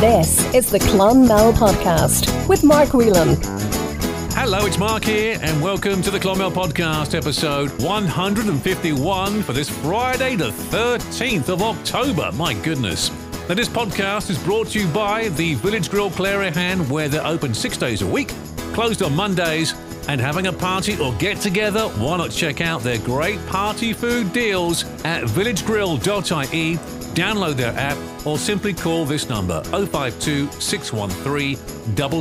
[0.00, 3.38] This is the Clonmel Podcast with Mark Whelan.
[4.32, 10.36] Hello, it's Mark here, and welcome to the Clonmel Podcast, episode 151 for this Friday,
[10.36, 12.30] the 13th of October.
[12.34, 13.10] My goodness.
[13.48, 17.54] Now, this podcast is brought to you by the Village Grill Clerihan, where they're open
[17.54, 18.34] six days a week,
[18.74, 19.74] closed on Mondays,
[20.08, 24.30] and having a party or get together, why not check out their great party food
[24.34, 26.78] deals at villagegrill.ie,
[27.16, 31.56] download their app, or simply call this number 052 613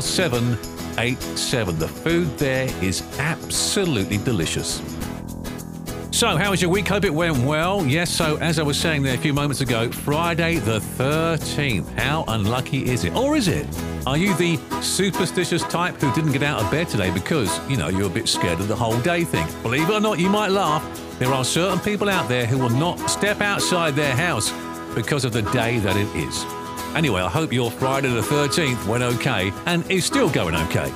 [0.01, 1.77] 7787.
[1.77, 4.81] The food there is absolutely delicious.
[6.11, 6.87] So, how was your week?
[6.87, 7.85] Hope it went well.
[7.85, 11.89] Yes, so as I was saying there a few moments ago, Friday the 13th.
[11.99, 13.13] How unlucky is it?
[13.13, 13.67] Or is it?
[14.07, 17.89] Are you the superstitious type who didn't get out of bed today because, you know,
[17.89, 19.45] you're a bit scared of the whole day thing?
[19.61, 20.81] Believe it or not, you might laugh.
[21.19, 24.53] There are certain people out there who will not step outside their house
[24.95, 26.45] because of the day that it is.
[26.95, 30.91] Anyway, I hope your Friday the 13th went okay and is still going okay.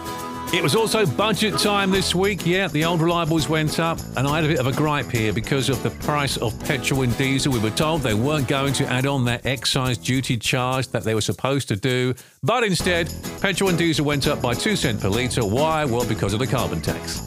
[0.51, 2.43] It was also budget time this week.
[2.43, 5.31] Yeah, the old reliables went up, and I had a bit of a gripe here
[5.31, 7.53] because of the price of petrol and diesel.
[7.53, 11.13] We were told they weren't going to add on that excise duty charge that they
[11.13, 15.09] were supposed to do, but instead, petrol and diesel went up by two cents per
[15.09, 15.45] litre.
[15.45, 15.85] Why?
[15.85, 17.21] Well, because of the carbon tax.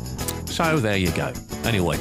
[0.46, 1.32] So there you go.
[1.62, 1.98] Anyway,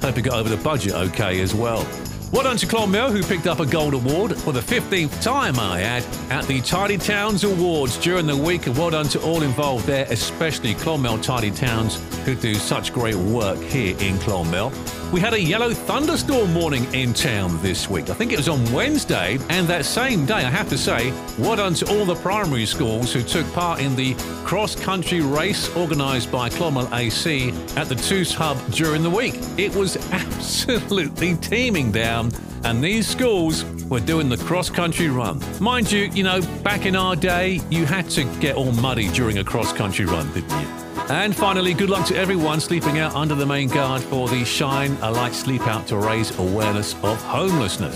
[0.00, 1.86] hope you got over the budget okay as well.
[2.32, 5.82] Well done to Clonmel, who picked up a gold award for the 15th time, I
[5.82, 8.66] add, at the Tidy Towns Awards during the week.
[8.66, 13.16] And well done to all involved there, especially Clonmel Tidy Towns, who do such great
[13.16, 14.72] work here in Clonmel.
[15.12, 18.08] We had a yellow thunderstorm warning in town this week.
[18.08, 21.54] I think it was on Wednesday, and that same day, I have to say, well
[21.54, 24.14] done to all the primary schools who took part in the
[24.46, 29.34] cross country race organised by Clonmel AC at the Toos Hub during the week.
[29.58, 32.32] It was absolutely teeming down
[32.64, 35.42] and these schools were doing the cross country run.
[35.60, 39.38] Mind you, you know, back in our day, you had to get all muddy during
[39.38, 40.81] a cross country run, didn't you?
[41.12, 44.96] And finally, good luck to everyone sleeping out under the main guard for the Shine
[45.02, 47.94] a Light Sleep Out to raise awareness of homelessness.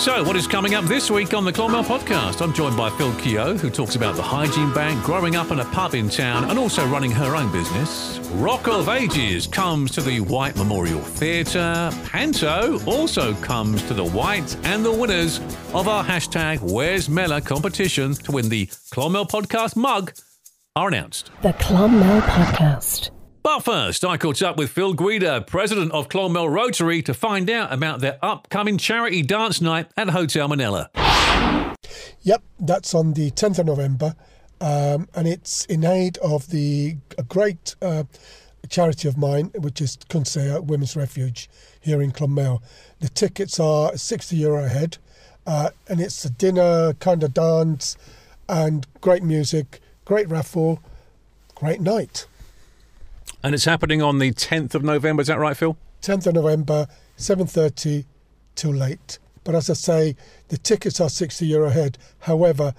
[0.00, 2.40] So, what is coming up this week on the Clonmel podcast?
[2.40, 5.64] I'm joined by Phil Kehoe, who talks about the hygiene bank, growing up in a
[5.64, 8.20] pub in town, and also running her own business.
[8.34, 11.90] Rock of Ages comes to the White Memorial Theatre.
[12.04, 15.38] Panto also comes to the White, and the winners
[15.74, 20.12] of our hashtag Where's Meala competition to win the Clonmel podcast mug
[20.78, 21.32] are announced.
[21.42, 23.10] The Clonmel Podcast.
[23.42, 27.72] But first, I caught up with Fil Guida, president of Clonmel Rotary, to find out
[27.72, 30.88] about their upcoming charity dance night at Hotel Minella.
[32.22, 34.14] Yep, that's on the 10th of November,
[34.60, 38.04] um, and it's in aid of the a great uh,
[38.68, 41.50] charity of mine, which is Cuan Saor Women's Refuge
[41.80, 42.62] here in Clonmel.
[43.00, 44.98] The tickets are 60 euro a head,
[45.44, 47.96] uh, and it's a dinner kind of dance
[48.48, 50.82] and great music, great raffle,
[51.54, 52.26] great night.
[53.42, 55.76] And it's happening on the 10th of November, is that right, Phil?
[56.00, 56.88] 10th of November,
[57.18, 58.06] 7.30
[58.54, 59.18] till late.
[59.44, 60.16] But as I say,
[60.48, 61.98] the tickets are 60 euro a head.
[62.20, 62.72] However,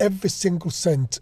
[0.00, 1.20] every single cent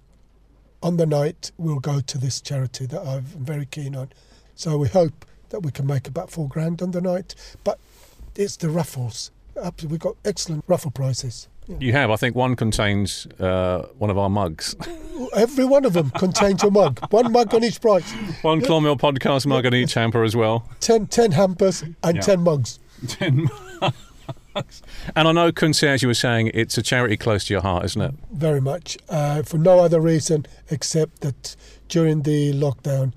[0.82, 4.08] on the night will go to this charity that I'm very keen on.
[4.54, 7.34] So we hope that we can make about four grand on the night.
[7.62, 7.78] But
[8.34, 9.30] it's the raffles.
[9.86, 11.48] We've got excellent raffle prices.
[11.78, 12.10] You have.
[12.10, 14.74] I think one contains uh, one of our mugs.
[15.34, 16.98] Every one of them contains a mug.
[17.12, 18.10] One mug on each price.
[18.42, 20.68] One Clonmel podcast mug on each hamper as well.
[20.80, 22.20] 10, 10 hampers and Yeah.
[22.20, 22.78] 10 mugs.
[23.06, 23.48] Ten
[24.54, 24.82] mugs.
[25.16, 27.62] And I know, Cuan Saor, as you were saying, it's a charity close to your
[27.62, 28.14] heart, isn't it?
[28.32, 31.54] very much uh, for no other reason except that
[31.88, 33.12] during the lockdown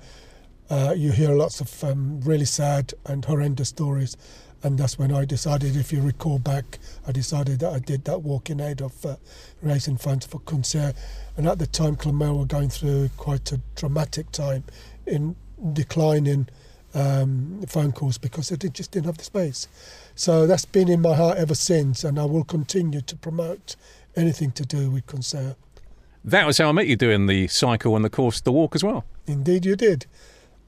[0.70, 4.16] uh, you hear lots of um, really sad and horrendous stories
[4.66, 8.24] and that's when I decided if you recall back I decided that I did that
[8.24, 9.16] walk in aid of uh,
[9.62, 10.94] raising funds for Cuan Saor
[11.38, 14.64] and at the time Clonmel were going through quite a dramatic time
[15.06, 15.36] in
[15.74, 16.48] declining
[16.96, 19.68] um, phone calls because they just didn't have the space.
[20.16, 23.76] So that's been in my heart ever since, and I will continue to promote
[24.16, 25.56] anything to do with Cuan Saor.
[26.24, 28.84] That was how I met you doing the cycle and the course, the walk as
[28.84, 29.04] well.
[29.28, 30.08] Indeed, you did.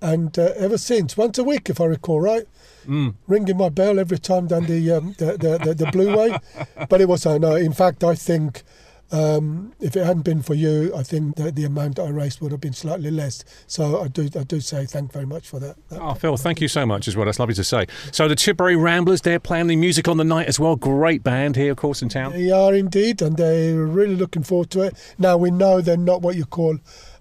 [0.02, 2.46] And uh, ever since, once a week, if I recall right,
[2.88, 3.16] Mm.
[3.28, 6.38] ringing my bell every time down the um, the, the, the, the Blue Way.
[6.90, 7.54] But it was, I know.
[7.58, 8.64] In fact, I think
[9.12, 12.52] um, if it hadn't been for you, I think the, the amount I raised would
[12.54, 13.44] have been slightly less.
[13.68, 15.76] So I do I do say thank very much for that.
[15.90, 17.26] that Oh, Phil, thank you so much as well.
[17.26, 17.88] That's lovely to say.
[18.14, 20.78] So the Tipperary Ramblers, they're playing the music on the night as well.
[20.78, 22.32] Great band here, of course, in town.
[22.34, 24.96] They are indeed, and they're really looking forward to it.
[25.18, 26.78] Now we know they're not what you call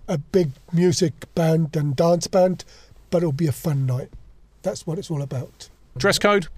[0.09, 2.65] a big music band and dance band,
[3.11, 4.11] but it'll be a fun night.
[4.63, 5.69] That's what it's all about.
[5.97, 6.49] Dress code?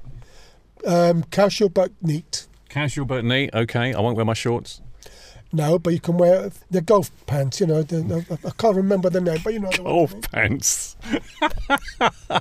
[0.87, 2.47] Um, casual but neat.
[2.69, 3.51] Casual but neat.
[3.55, 4.81] Okay, I won't wear my shorts.
[5.51, 7.59] No, but you can wear the golf pants.
[7.59, 9.71] You know, the, I can't remember the name, but you know.
[9.71, 10.97] the I Golf pants.
[12.01, 12.41] I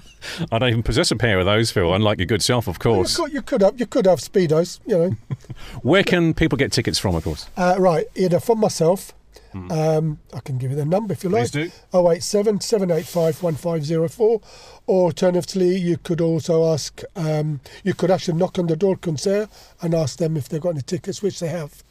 [0.60, 1.94] don't even possess a pair of those, Phil.
[1.94, 3.16] Unlike your good self, of You course.
[3.16, 4.80] could, you could have you could have speedos.
[4.86, 5.12] You know.
[5.84, 7.16] Where can people get tickets from?
[7.16, 7.48] Of course.
[7.56, 9.14] Uh, right, either from myself.
[9.54, 11.52] Um, I can give you the number if you like.
[11.52, 12.00] Please do.
[12.10, 14.42] 087 785 1504.
[14.88, 19.20] Or alternatively, you could also ask, um, you could actually knock on the door Cuan
[19.20, 19.50] Saor
[19.82, 21.84] and ask them if they've got any tickets, which they have.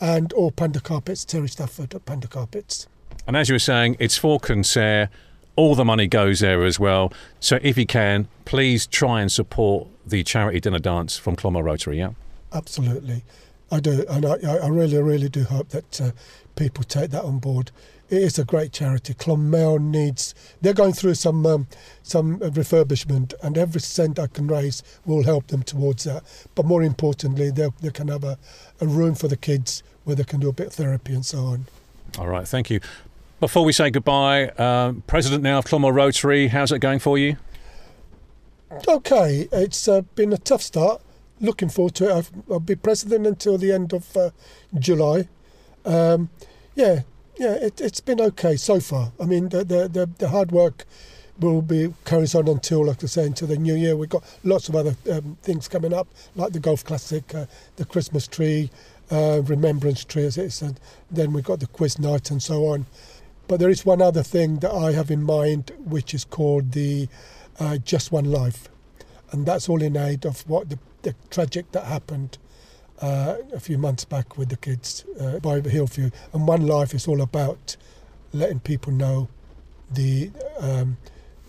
[0.00, 2.86] And or Panda Carpets, Terry Stafford at Panda Carpets.
[3.26, 5.08] And as you were saying, it's for Cuan Saor.
[5.56, 7.12] All the money goes there as well.
[7.40, 11.98] So if you can, please try and support the charity dinner dance from Clonmel Rotary.
[11.98, 12.10] Yeah.
[12.52, 13.24] Absolutely,
[13.70, 16.10] I do, and I, I I really, really do hope that uh,
[16.56, 17.70] people take that on board.
[18.08, 19.14] It is a great charity.
[19.14, 20.34] Clonmel needs.
[20.60, 21.66] They're going through some um,
[22.02, 26.22] some refurbishment, and every cent I can raise will help them towards that.
[26.54, 28.38] But more importantly, they they can have a,
[28.80, 31.38] a room for the kids where they can do a bit of therapy and so
[31.38, 31.66] on.
[32.18, 32.46] All right.
[32.46, 32.80] Thank you.
[33.40, 37.36] Before we say goodbye, um, President now of Clonmel Rotary, how's it going for you?
[38.88, 41.02] Okay, it's uh, been a tough start.
[41.40, 42.12] Looking forward to it.
[42.12, 44.30] I've, I'll be president until the end of uh,
[44.78, 45.28] July.
[45.86, 46.30] Um,
[46.74, 47.02] yeah,
[47.38, 49.12] yeah, it, it's been okay so far.
[49.20, 50.84] I mean, the, the the the hard work
[51.38, 53.96] will be carries on until, like I say, until the new year.
[53.96, 57.46] We've got lots of other um, things coming up, like the golf classic, uh,
[57.76, 58.70] the Christmas tree,
[59.10, 60.80] uh, remembrance tree, as it's, and
[61.10, 62.86] then we've got the quiz night and so on.
[63.48, 67.08] But there is one other thing that I have in mind, which is called the
[67.60, 68.68] uh, Just One Life,
[69.30, 72.38] and that's all in aid of what the, the tragic that happened
[73.00, 76.10] uh, a few months back with the kids uh, by Hillview.
[76.32, 77.76] And One Life is all about
[78.32, 79.28] letting people know
[79.90, 80.96] the um,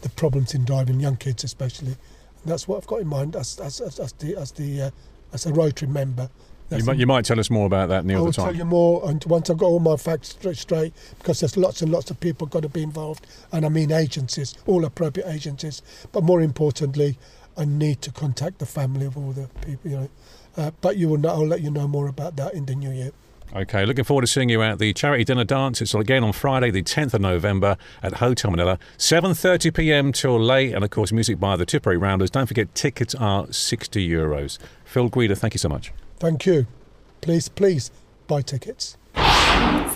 [0.02, 1.96] the problems in driving, young kids especially.
[2.44, 4.90] And that's what I've got in mind as as, as, as the as the uh,
[5.34, 6.30] as a Rotary member.
[6.70, 8.46] You might, you might tell us more about that near the time.
[8.46, 11.56] I'll tell you more and once I've got all my facts straight, straight because there's
[11.56, 15.30] lots and lots of people got to be involved and I mean agencies, all appropriate
[15.30, 15.82] agencies.
[16.12, 17.18] But more importantly,
[17.58, 20.10] I need to contact the family of all the people, you know.
[20.58, 22.92] Uh, but you will know, I'll let you know more about that in the new
[22.92, 23.12] year.
[23.56, 25.82] Okay, looking forward to seeing you at the charity dinner dance.
[25.82, 30.12] It's again on Friday, the 10th of November at Hotel Minella, 7:30 p.m.
[30.12, 32.30] till late, and of course, music by the Tipperary Rounders.
[32.30, 34.58] Don't forget, tickets are 60 euros.
[34.84, 35.94] Fil Guida, thank you so much.
[36.20, 36.68] Thank you.
[37.22, 37.90] Please, please
[38.28, 38.98] buy tickets.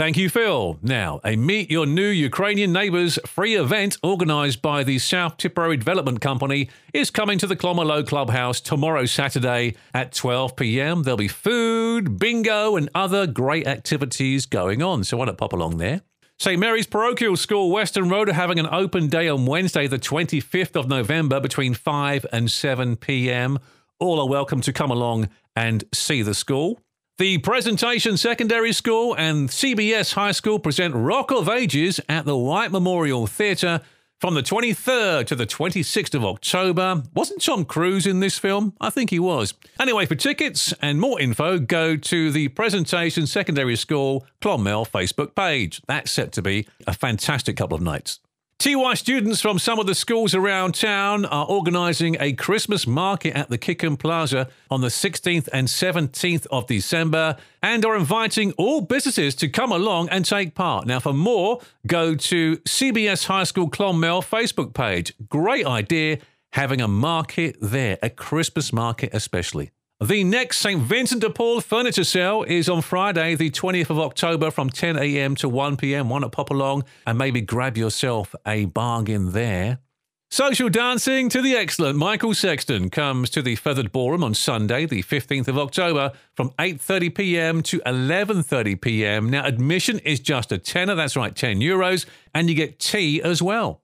[0.01, 0.79] Thank you, Phil.
[0.81, 6.19] Now, a Meet Your New Ukrainian Neighbours free event organised by the South Tipperary Development
[6.19, 11.03] Company is coming to the Clonmel Óg Clubhouse tomorrow, Saturday at 12 pm.
[11.03, 15.77] There'll be food, bingo, and other great activities going on, so why not pop along
[15.77, 16.01] there?
[16.39, 20.75] St Mary's Parochial School, Western Road, are having an open day on Wednesday, the 25th
[20.75, 23.59] of November, between 5 and 7 pm.
[23.99, 26.79] All are welcome to come along and see the school.
[27.21, 32.71] The Presentation Secondary School and CBS High School present Rock of Ages at the White
[32.71, 33.81] Memorial Theatre
[34.18, 37.03] from the 23rd to the 26th of October.
[37.13, 38.73] Wasn't Tom Cruise in this film?
[38.81, 39.53] I think he was.
[39.79, 45.79] Anyway, for tickets and more info, go to the Presentation Secondary School Clonmel Facebook page.
[45.88, 48.19] That's set to be a fantastic couple of nights.
[48.61, 53.49] TY students from some of the schools around town are organising a Christmas market at
[53.49, 59.33] the Kickham Plaza on the 16th and 17th of December and are inviting all businesses
[59.33, 60.85] to come along and take part.
[60.85, 65.15] Now, for more, go to CBS High School Clonmel Facebook page.
[65.27, 66.19] Great idea
[66.53, 69.71] having a market there, a Christmas market especially.
[70.01, 70.81] The next St.
[70.81, 75.35] Vincent de Paul furniture sale is on Friday, the 20th of October from 10 a.m.
[75.35, 76.09] to 1 p.m.
[76.09, 79.77] Why not pop along and maybe grab yourself a bargain there?
[80.31, 85.03] Social dancing to the excellent Michael Sexton comes to the Fethard Ballroom on Sunday, the
[85.03, 87.61] 15th of October from 8:30 p.m.
[87.61, 89.29] to 11:30 p.m.
[89.29, 93.39] Now admission is just a tenner, that's right, 10 euros, and you get tea as
[93.39, 93.83] well.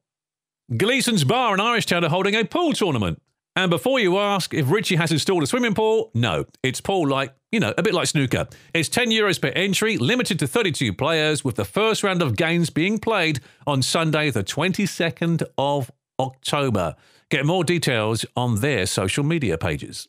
[0.75, 3.21] Gleason's Bar in Irish Town are holding a pool tournament.
[3.57, 7.33] And before you ask if Richie has installed a swimming pool, no, it's pool like,
[7.51, 8.47] you know, a bit like snooker.
[8.71, 12.69] It's 10 euros per entry, limited to 32 players, with the first round of games
[12.69, 16.95] being played on Sunday, the 22nd of October.
[17.31, 20.07] Get more details on their social media pages.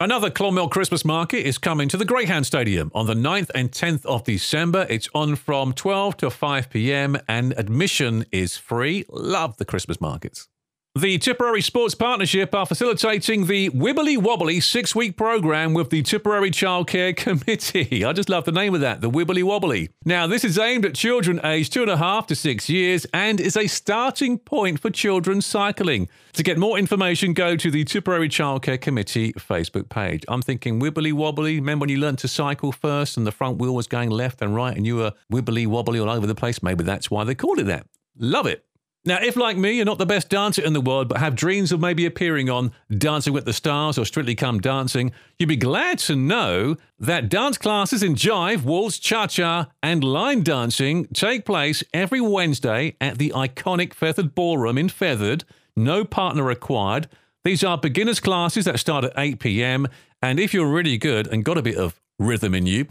[0.02, 4.04] Another Clonmel Christmas market is coming to the Greyhound Stadium on the 9th and 10th
[4.08, 4.88] of December.
[4.90, 9.06] It's on from 12 to 5 pm and admission is free.
[9.10, 10.48] Love the Christmas markets.
[10.96, 16.52] The Tipperary Sports Partnership are facilitating the Wibbly Wobbly six week program with the Tipperary
[16.52, 18.04] Childcare Committee.
[18.04, 19.92] I just love the name of that, the Wibbly Wobbly.
[20.04, 23.40] Now, this is aimed at children aged two and a half to six years and
[23.40, 26.10] is a starting point for children cycling.
[26.34, 30.26] To get more information, go to the Tipperary Childcare Committee Facebook page.
[30.28, 31.56] I'm thinking wibbly wobbly.
[31.56, 34.54] Remember when you learned to cycle first and the front wheel was going left and
[34.54, 36.62] right and you were wibbly wobbly all over the place?
[36.62, 37.88] Maybe that's why they called it that.
[38.18, 38.66] Love it.
[39.04, 41.72] Now, if like me, you're not the best dancer in the world, but have dreams
[41.72, 45.98] of maybe appearing on Dancing with the Stars or Strictly Come Dancing, you'd be glad
[46.00, 51.84] to know that dance classes in jive, waltz, cha cha, and line dancing take place
[51.96, 55.46] every Wednesday at the iconic Fethard Ballroom in Fethard.
[55.76, 57.10] No partner required.
[57.44, 59.88] These are beginners classes that start at 8 pm,
[60.22, 62.86] and if you're really good and got a bit of rhythm in you,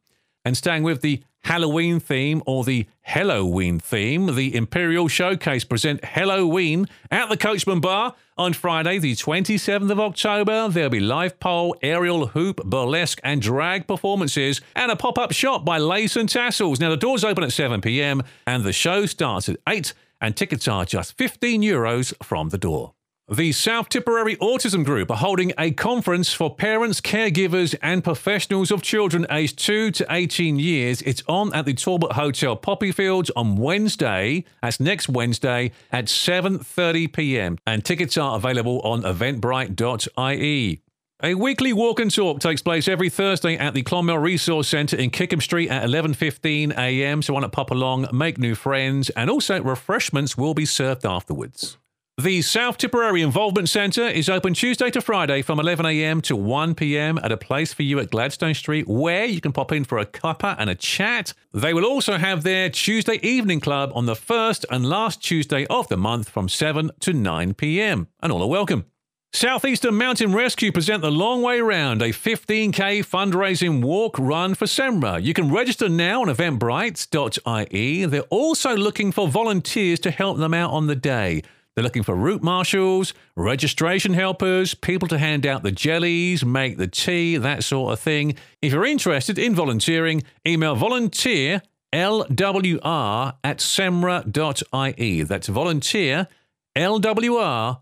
[0.45, 6.87] And staying with the Halloween theme or the Halloween theme, the Imperial Showcase present Halloween
[7.11, 10.69] at the Coachman Bar on Friday, the 27th of October.
[10.69, 15.65] There'll be live pole, aerial hoop, burlesque, and drag performances, and a pop up shop
[15.65, 16.81] by Lace and Tassels.
[16.81, 20.69] Now, the doors open at 7 pm, and the show starts at 8, and tickets
[20.69, 22.95] are just 15 euros from the door.
[23.29, 28.83] The South Tipperary Autism Group are holding a conference for parents, caregivers, and professionals of
[28.83, 31.03] children aged 2 to 18 years.
[31.03, 34.45] It's on at the Talbot Hotel Poppyfields on Wednesday.
[34.61, 37.59] That's next Wednesday at 7:30 p.m.
[37.65, 40.83] and tickets are available on eventbrite.ie.
[41.23, 45.11] A weekly walk and talk takes place every Thursday at the Clonmel Resource Centre in
[45.11, 47.23] Kickham Street at 11:15 a.m.
[47.23, 51.79] So why not pop along, make new friends, and also refreshments will be served afterwards.
[52.19, 57.33] The South Tipperary Involvement Centre is open Tuesday to Friday from 11am to 1pm at
[57.33, 60.55] a place for you at Gladstone Street where you can pop in for a cuppa
[60.59, 61.33] and a chat.
[61.55, 65.89] They will also have their Tuesday evening club on the first and last Tuesday of
[65.89, 68.85] the month from 7 to 9pm, and all are welcome.
[69.33, 75.23] Southeastern Mountain Rescue present the Long Way Round, a 15k fundraising walk run for SEMRA.
[75.23, 78.05] You can register now on eventbrite.ie.
[78.05, 81.43] They're also looking for volunteers to help them out on the day.
[81.75, 86.87] They're looking for route marshals, registration helpers, people to hand out the jellies, make the
[86.87, 88.35] tea, that sort of thing.
[88.61, 91.63] If you're interested in volunteering, email volunteer
[91.93, 95.23] lwr at semra.ie.
[95.23, 96.29] That's volunteer
[96.77, 97.81] lwr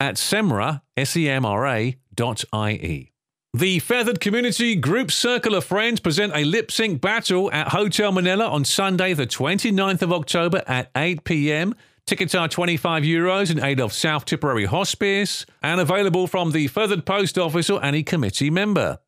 [0.00, 3.12] at semra, S-E-M-R-A dot I-E.
[3.54, 8.48] The Fethard Community Group Circle of Friends present a lip sync battle at Hotel Minella
[8.50, 11.74] on Sunday, the 29th of October at 8 p.m.
[12.08, 17.04] Tickets are 25 euros in aid of South Tipperary Hospice and available from the Fethard
[17.04, 18.98] Post Office or any committee member.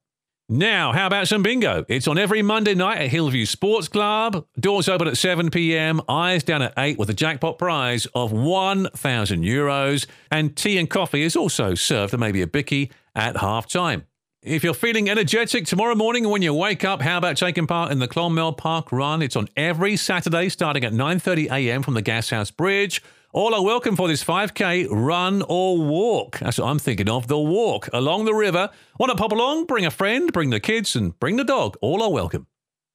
[0.50, 1.86] Now, how about some bingo?
[1.88, 4.44] It's on every Monday night at Hillview Sports Club.
[4.60, 9.44] Doors open at 7 pm, eyes down at 8 with a jackpot prize of 1,000
[9.44, 10.04] euros.
[10.30, 14.04] And tea and coffee is also served, and maybe a bicky, at half time.
[14.42, 17.98] If you're feeling energetic tomorrow morning when you wake up, how about taking part in
[17.98, 19.20] the Clonmel Park Run?
[19.20, 21.82] It's on every Saturday starting at 9:30 a.m.
[21.82, 23.02] from the Gashouse Bridge.
[23.34, 26.38] All are welcome for this 5k run or walk.
[26.38, 28.70] That's what I'm thinking of, the walk along the river.
[28.98, 29.66] Want to pop along?
[29.66, 31.76] Bring a friend, bring the kids and bring the dog.
[31.82, 32.46] All are welcome.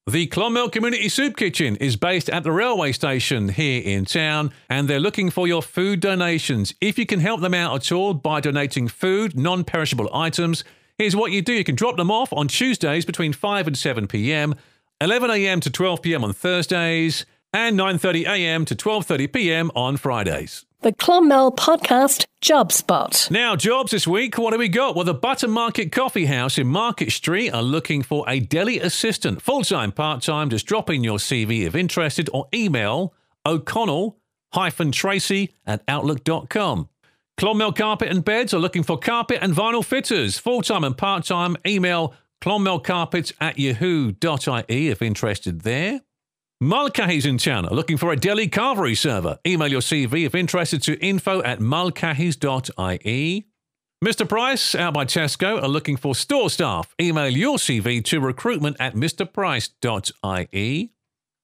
[0.08, 4.88] The Clonmel Community Soup Kitchen is based at the railway station here in town, and
[4.88, 6.74] they're looking for your food donations.
[6.82, 10.64] If you can help them out at all by donating food, non perishable items,
[10.98, 14.08] Here's what you do you can drop them off on Tuesdays between 5 and 7
[14.08, 14.56] p.m.,
[15.02, 15.60] 11 a.m.
[15.60, 16.24] to 12 p.m.
[16.24, 18.66] on Thursdays, and 9:30 a.m.
[18.66, 19.72] to 12:30 p.m.
[19.76, 20.66] on Fridays.
[20.82, 23.28] The Clonmel Podcast Job Spot.
[23.32, 24.38] Now, jobs this week.
[24.38, 24.96] What do we got?
[24.96, 29.42] Well, the Butter Market Coffee House in Market Street are looking for a deli assistant,
[29.42, 30.50] full time, part time.
[30.50, 33.14] Just drop in your CV if interested, or email
[33.46, 34.18] O'Connell
[34.92, 36.90] Tracy at outlook.com.
[37.38, 41.26] Clonmel Carpet and Beds are looking for carpet and vinyl fitters, full time and part
[41.26, 41.58] time.
[41.67, 46.02] Email clonmelcarpets at yahoo.ie if interested there.
[46.62, 49.38] Mulcahy's in town are looking for a deli carvery server.
[49.45, 53.45] Email your CV if interested to info at mulcahys.ie.
[54.04, 54.30] Mr.
[54.30, 56.95] Price out by Tesco are looking for store staff.
[57.02, 60.95] Email your CV to recruitment at mrprice.ie.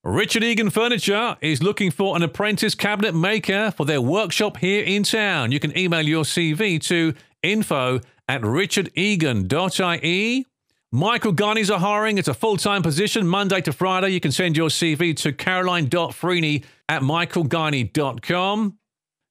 [0.04, 5.04] Richard Egan Furniture is looking for an apprentice cabinet maker for their workshop here in
[5.04, 5.52] town.
[5.52, 10.48] You can email your CV to info at richardegan.ie.
[10.92, 12.18] Michael Garney's are hiring.
[12.18, 14.10] It's a full time position, Monday to Friday.
[14.10, 18.80] You can send your CV to caroline.freeney at michaelgarney.com.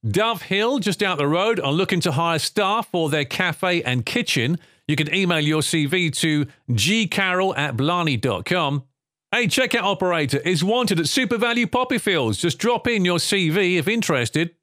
[0.09, 4.07] Dove Hill, just out the road, are looking to hire staff for their cafe and
[4.07, 4.57] kitchen.
[4.87, 8.85] You can email your CV to gcarroll at blarney.com.
[9.33, 12.41] A checkout operator is wanted at SuperValu Poppyfields.
[12.41, 14.57] Just drop in your CV if interested.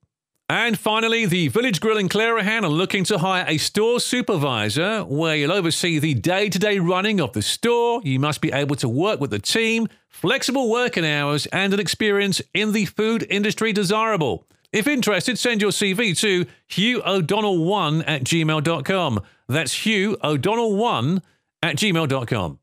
[0.49, 5.38] And finally, the Village Grill in Clerihan are looking to hire a store supervisor where
[5.38, 8.01] you'll oversee the day to day running of the store.
[8.03, 12.41] You must be able to work with the team, flexible working hours, and an experience
[12.53, 14.47] in the food industry desirable.
[14.73, 19.21] If interested, send your CV to Hugh O'Donnell1 at gmail.com.
[19.47, 21.21] That's Hugh O'Donnell1
[21.63, 22.60] at gmail.com.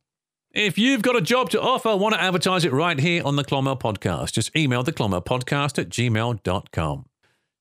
[0.54, 3.42] If you've got a job to offer, want to advertise it right here on the
[3.42, 7.06] Clonmel Podcast, just email the Clonmel Podcast at gmail.com.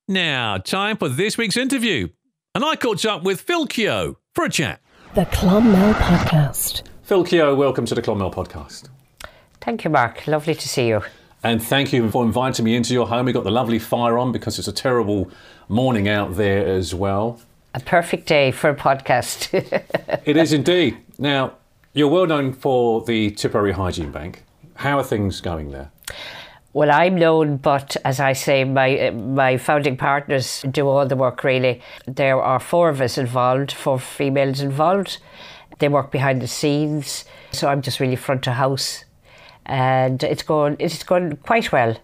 [0.06, 2.10] Now, time for this week's interview.
[2.54, 4.80] And I caught up with Phil Kehoe for a chat.
[5.16, 6.84] The Clonmel Podcast.
[7.02, 8.90] Phil Kehoe, welcome to the Clonmel Podcast.
[9.60, 10.28] Thank you, Mark.
[10.28, 11.02] Lovely to see you.
[11.42, 13.26] And thank you for inviting me into your home.
[13.26, 15.32] We got the lovely fire on because it's a terrible
[15.68, 17.40] morning out there as well.
[17.74, 19.52] A perfect day for a podcast.
[20.24, 20.96] it is indeed.
[21.18, 21.54] Now,
[21.94, 24.42] you're well known for the Tipperary Hygiene Bank.
[24.74, 25.90] How are things going there?
[26.72, 31.44] Well, I'm known, but as I say, my my founding partners do all the work.
[31.44, 35.18] Really, there are four of us involved, four females involved.
[35.78, 39.04] They work behind the scenes, so I'm just really front of house,
[39.64, 41.96] and it's going it's going quite well.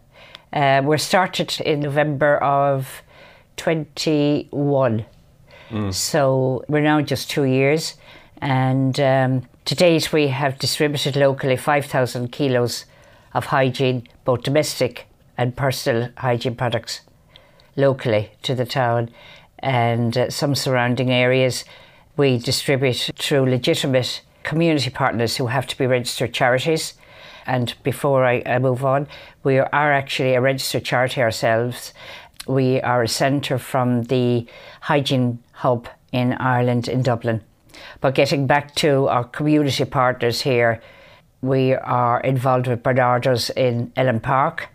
[0.52, 3.02] Uh, we're started in November of
[3.56, 5.04] twenty one,
[5.90, 7.94] so we're now just two years,
[8.40, 12.86] and um, to date we have distributed locally five thousand kilos
[13.32, 15.06] of hygiene, both domestic
[15.38, 17.02] and personal hygiene products,
[17.76, 19.08] locally to the town
[19.60, 21.64] and uh, some surrounding areas.
[22.16, 26.94] We distribute through legitimate community partners who have to be registered charities.
[27.46, 29.06] And before I, I move on,
[29.44, 31.94] we are actually a registered charity ourselves.
[32.48, 34.48] We are a centre from the
[34.80, 37.42] Hygiene Hub in Ireland, in Dublin.
[38.00, 40.80] But getting back to our community partners here,
[41.42, 44.68] we are involved with Barnardos in Ellen Park.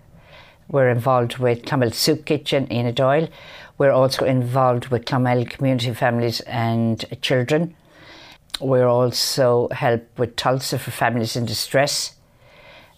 [0.68, 3.30] We're involved with Clonmel Soup Kitchen in Doyle.
[3.78, 7.76] We're also involved with Clonmel Community Families and Children.
[8.60, 12.16] We're also help with Tusla for families in distress.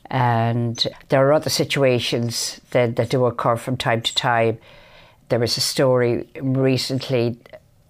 [0.09, 4.59] And there are other situations that, that do occur from time to time.
[5.29, 7.37] There was a story recently,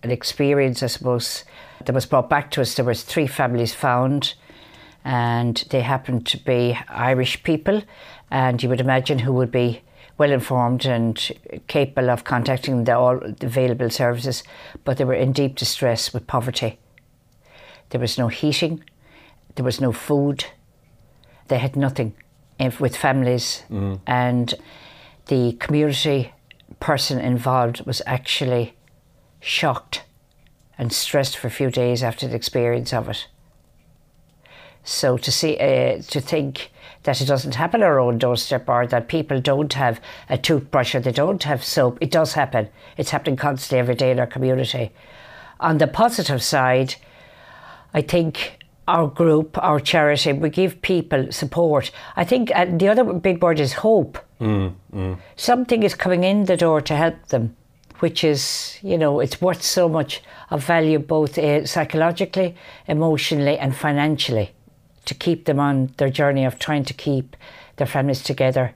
[0.01, 1.43] an experience, I suppose,
[1.85, 2.75] that was brought back to us.
[2.75, 4.33] There was three families found
[5.07, 7.81] and they happened to be Irish people,
[8.29, 9.81] and you would imagine who would be
[10.17, 11.31] well informed and
[11.67, 14.43] capable of contacting the all available services,
[14.83, 16.77] but they were in deep distress with poverty.
[17.91, 18.83] There was no heating,
[19.55, 20.45] there was no food,
[21.47, 22.13] they had nothing
[22.79, 23.95] with families, mm-hmm.
[24.05, 24.53] and
[25.27, 26.33] the community
[26.81, 28.75] person involved was actually
[29.39, 30.03] shocked
[30.77, 33.27] and stressed for a few days after the experience of it.
[34.83, 36.71] So to see, uh, to think
[37.03, 40.95] that it doesn't happen on our own doorstep, or that people don't have a toothbrush
[40.95, 42.69] or they don't have soap, it does happen.
[42.95, 44.91] It's happening constantly every day in our community.
[45.59, 46.95] On the positive side,
[47.93, 51.91] I think our group, our charity, we give people support.
[52.15, 54.17] I think uh, the other big word is hope.
[55.35, 57.55] Something is coming in the door to help them,
[57.99, 62.55] which is, you know, it's worth so much of value both uh, psychologically,
[62.87, 64.51] emotionally, and financially
[65.05, 67.35] to keep them on their journey of trying to keep
[67.77, 68.73] their families together.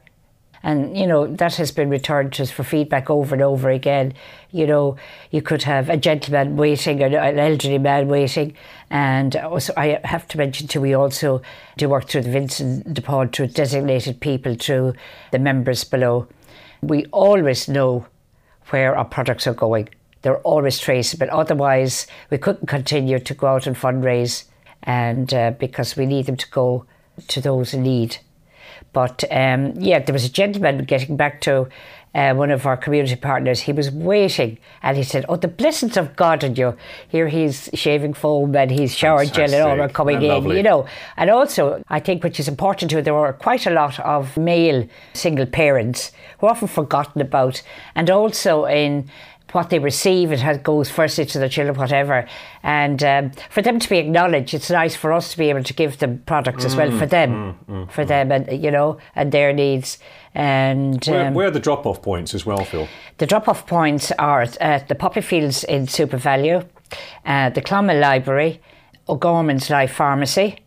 [0.64, 4.14] And, you know, that has been returned to us for feedback over and over again.
[4.52, 4.96] You know,
[5.32, 8.56] you could have a gentleman waiting, an elderly man waiting.
[8.92, 11.42] And also, I have to mention too, we also
[11.78, 14.94] do work through the Vincent de Paul, through designated people, through
[15.32, 16.28] the members below.
[16.84, 18.06] We always know
[18.72, 19.90] where our products are going.
[20.22, 21.28] They're always traceable.
[21.32, 24.46] Otherwise, we couldn't continue to go out and fundraise,
[24.84, 26.86] and uh, because we need them to go
[27.28, 28.18] to those in need.
[28.94, 31.70] But um, yeah, there was a gentleman getting back to
[32.14, 33.62] uh, one of our community partners.
[33.62, 36.76] He was waiting, and he said, "Oh, the blessings of God on you."
[37.08, 40.30] Here he's shaving foam and he's shower gel and all are coming And in.
[40.32, 40.58] lovely.
[40.58, 40.86] You know,
[41.18, 44.88] and also I think which is important too, there are quite a lot of male
[45.14, 47.62] single parents who are often forgotten about,
[47.96, 49.10] and also in
[49.54, 52.28] what they receive, it has, goes firstly to their children, whatever.
[52.64, 55.74] And um, for them to be acknowledged, it's nice for us to be able to
[55.74, 59.54] give them products as well Mm, for them, for them, and you know, and their
[59.54, 59.98] needs.
[60.34, 62.88] And Where, um, where are the drop off points as well, Phil?
[63.18, 66.66] the drop off points are at the Poppy Fields in SuperValu,
[67.26, 68.62] uh, the Clonmel Library,
[69.10, 70.60] O'Gorman's Life Pharmacy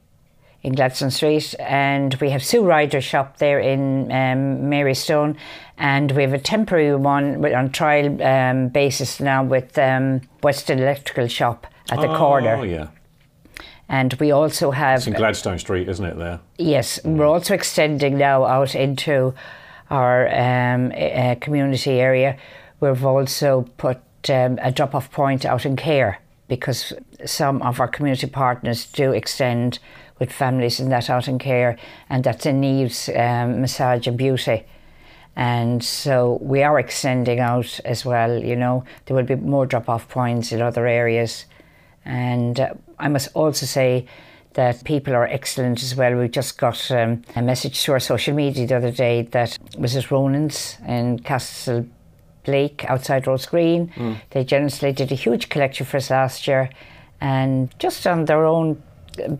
[0.64, 5.36] in Gladstone Street, and we have Sue Ryder's shop there in um, Marystone,
[5.76, 11.28] and we have a temporary one on trial um, basis now with um, Western Electrical
[11.28, 12.56] Shop at the Oh, corner.
[12.56, 12.88] Oh yeah.
[13.90, 16.40] And we also have It's in Gladstone Street, isn't it, there?
[16.56, 19.34] Yes, we're also extending now out into
[19.90, 22.38] our um, uh, community area.
[22.80, 23.98] We've also put
[24.30, 26.16] um, a drop off point out in Cahir
[26.48, 26.94] because
[27.26, 29.78] some of our community partners do extend
[30.18, 31.76] with families in that out in Cahir,
[32.08, 34.64] and that's in Neves um, Massage and Beauty.
[35.36, 38.84] And so we are extending out as well, you know.
[39.06, 41.46] There will be more drop off points in other areas.
[42.04, 44.06] And uh, I must also say
[44.52, 46.14] that people are excellent as well.
[46.14, 49.96] We just got um, a message to our social media the other day that was
[49.96, 51.86] it Ronan's in Castle
[52.44, 53.90] Blake outside Rose Green.
[54.30, 56.70] They generously did a huge collection for us last year
[57.20, 58.80] and just on their own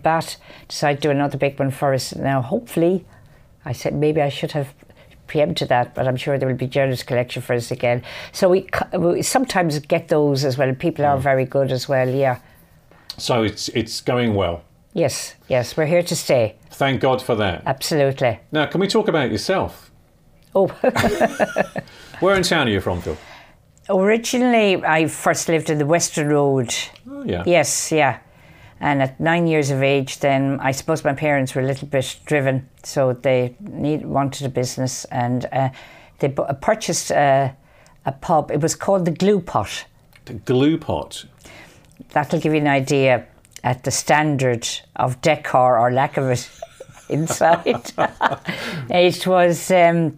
[0.02, 0.36] bat
[0.68, 2.14] decided to do another big one for us.
[2.14, 3.04] Now, hopefully,
[3.64, 4.74] I said maybe I should have
[5.26, 8.02] preempted that, but I'm sure there will be generous collection for us again.
[8.32, 10.74] So we, we sometimes get those as well.
[10.74, 11.22] People are mm.
[11.22, 12.40] very good as well, yeah.
[13.16, 14.64] So it's it's going well.
[14.92, 16.56] Yes, yes, we're here to stay.
[16.70, 17.62] Thank God for that.
[17.66, 18.38] Absolutely.
[18.52, 19.90] Now, can we talk about yourself?
[20.54, 20.68] Oh,
[22.20, 23.16] Where in town are you from, Phil?
[23.88, 26.74] originally I first lived in the Western Road.
[27.08, 27.42] Oh, yeah.
[27.46, 28.18] Yes, yeah.
[28.80, 32.18] And at nine years of age, then I suppose my parents were a little bit
[32.24, 35.70] driven, so they need, wanted a business, and uh,
[36.18, 37.54] they bu- purchased a,
[38.04, 38.50] a pub.
[38.50, 39.86] It was called the Glue Pot.
[40.24, 41.24] The glue pot.
[42.10, 43.26] That'll give you an idea
[43.62, 46.48] at the standard of decor or lack of it
[47.08, 47.92] inside.
[48.90, 50.16] it was um,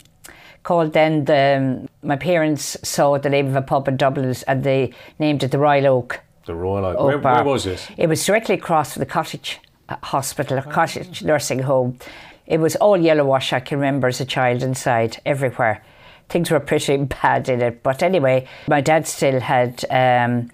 [0.62, 1.88] called then the.
[2.03, 5.59] My parents saw the name of a pub in Dublin and they named it the
[5.59, 6.21] Royal Oak.
[6.47, 6.97] The Royal Oak.
[6.97, 7.35] Oak Where, Bar.
[7.37, 7.89] where was this?
[7.97, 11.99] It was directly across from the cottage uh, hospital, a cottage nursing home.
[12.47, 15.83] It was all yellow wash, I can remember as a child inside, everywhere.
[16.29, 17.83] Things were pretty bad in it.
[17.83, 20.51] But anyway, my dad still had um,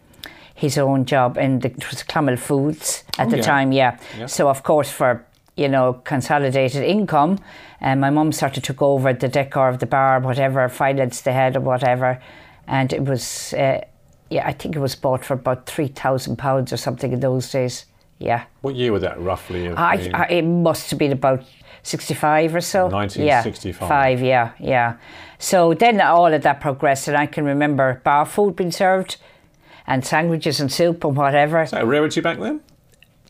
[0.55, 3.43] his own job in the it was Clonmel Foods at Oh, the yeah.
[3.43, 3.99] time, yeah.
[4.19, 4.27] Yeah.
[4.27, 5.25] So, of course, for
[5.55, 7.39] you know, consolidated income,
[7.79, 11.33] and my mum sort of took over the decor of the bar, whatever finance they
[11.35, 12.19] had or whatever.
[12.67, 13.83] And it was, uh,
[14.33, 17.85] yeah, I think it was bought for about £3,000 or something in those days.
[18.19, 18.45] Yeah.
[18.63, 20.11] What year was that roughly I.
[20.15, 21.45] I, it must have been about
[21.83, 22.87] 65 or so.
[22.87, 23.83] 1965.
[23.83, 24.97] Yeah, five, yeah, yeah.
[25.39, 29.17] So then all of that progressed, and I can remember bar food being served
[29.87, 31.63] and sandwiches and soup and whatever.
[31.63, 32.61] Is that a rarity back then?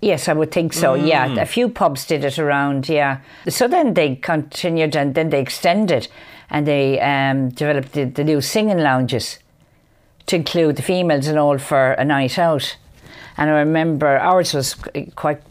[0.02, 0.94] Yes, I would think so.
[0.94, 2.88] Yeah, a few pubs did it around.
[2.88, 3.20] Yeah.
[3.48, 6.08] So then they continued and then they extended
[6.50, 9.38] and they um, developed the, the new singing lounges
[10.26, 12.76] to include the females and all for a night out.
[13.36, 14.74] And I remember ours was
[15.14, 15.42] quite,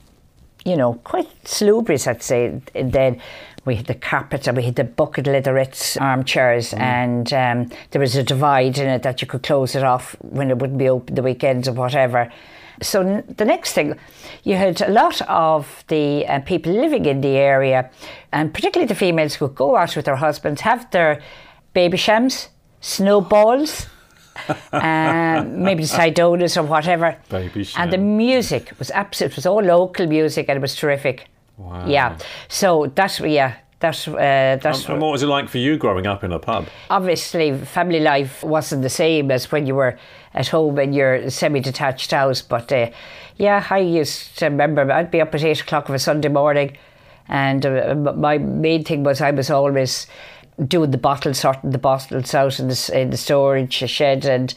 [0.66, 2.62] you know, quite salubrious, I'd say.
[2.76, 3.22] And then
[3.66, 8.16] we had the carpets and we had the bucket leatherettes armchairs, and um, there was
[8.16, 11.16] a divide in it that you could close it off when it wouldn't be open
[11.16, 12.32] the weekends or whatever.
[12.82, 14.00] So n- the next thing,
[14.44, 17.92] you had a lot of the uh, people living in the area,
[18.32, 21.22] and particularly the females who would go out with their husbands, have their
[21.76, 22.48] Babychams,
[22.80, 23.88] snowballs,
[24.72, 27.18] um, maybe Cidonas or whatever.
[27.30, 29.32] Baby And the music was absolute.
[29.32, 31.28] It was all local music, and it was terrific.
[31.58, 31.86] Wow.
[31.88, 32.18] Yeah.
[32.48, 33.56] So that's yeah.
[33.80, 36.68] That's uh, that's And what was it like for you growing up in a pub?
[36.92, 39.98] obviously family life wasn't the same as when you were
[40.36, 42.44] at home in your semi-detached house.
[42.44, 42.92] But uh,
[43.38, 46.78] yeah, I used to remember I'd be up at eight o'clock of a Sunday morning,
[47.28, 50.06] and uh, my main thing was I was always
[50.68, 54.54] doing the bottles, sorting the bottles out in the in the storage shed, and.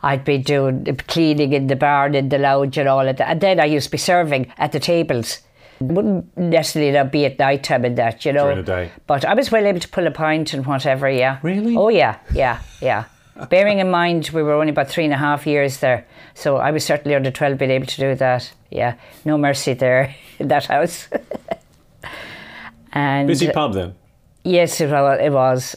[0.00, 3.28] I'd be doing the cleaning in the barn, in the lounge, and all of that.
[3.28, 5.40] And then I used to be serving at the tables.
[5.80, 8.44] Wouldn't necessarily not be at night time and that, you know.
[8.44, 8.92] During the day.
[9.08, 11.38] But I was well able to pull a pint and whatever, yeah.
[11.42, 11.76] Really?
[11.76, 13.06] Oh, yeah, yeah, yeah.
[13.50, 16.72] Bearing in mind we were only about three and a half years there, so I
[16.72, 18.52] was certainly under 12 being able to do that.
[18.70, 21.08] Yeah, no mercy there in that house.
[22.92, 23.94] and Busy pub then?
[24.44, 25.76] Yes, it was.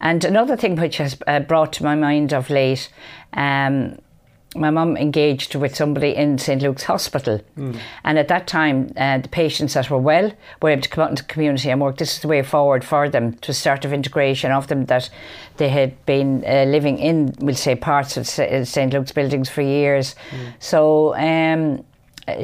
[0.00, 2.88] And another thing which has uh, brought to my mind of late,
[3.34, 3.98] um,
[4.56, 7.40] my mum engaged with somebody in St Luke's Hospital,
[8.02, 11.10] and at that time, uh, the patients that were well were able to come out
[11.10, 11.98] into the community and work.
[11.98, 15.08] This is the way forward for them to start of integration of them that
[15.58, 20.16] they had been uh, living in, we'll say, parts of St Luke's buildings for years.
[20.58, 21.14] So.
[21.16, 21.84] Um,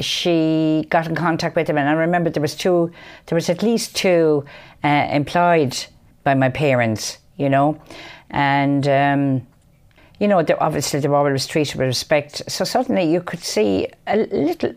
[0.01, 2.91] she got in contact with them and I remember there was two,
[3.27, 4.43] there was at least two
[4.87, 5.75] uh, employed
[6.23, 7.79] by my parents, you know,
[8.29, 9.47] and um,
[10.19, 12.41] you know, obviously they were always treated with respect.
[12.47, 14.73] So suddenly you could see a little,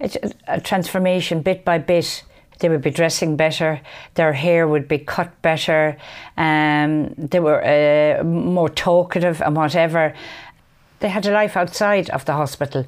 [0.00, 0.10] a,
[0.46, 2.22] a transformation bit by bit.
[2.58, 3.80] They would be dressing better.
[4.14, 5.96] Their hair would be cut better.
[6.36, 10.14] Um, they were uh, more talkative and whatever.
[11.00, 12.86] They had a life outside of the hospital.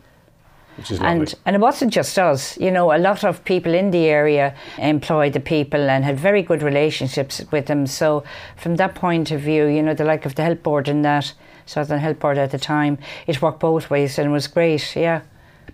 [1.01, 2.57] And and it wasn't just us.
[2.59, 6.43] You know, a lot of people in the area employed the people and had very
[6.43, 7.87] good relationships with them.
[7.87, 8.23] So
[8.57, 11.35] from that point of view, you know, the like of the health board and that
[11.67, 14.97] Southern Health Board at the time, it worked both ways and it was great.
[14.97, 15.21] Yeah.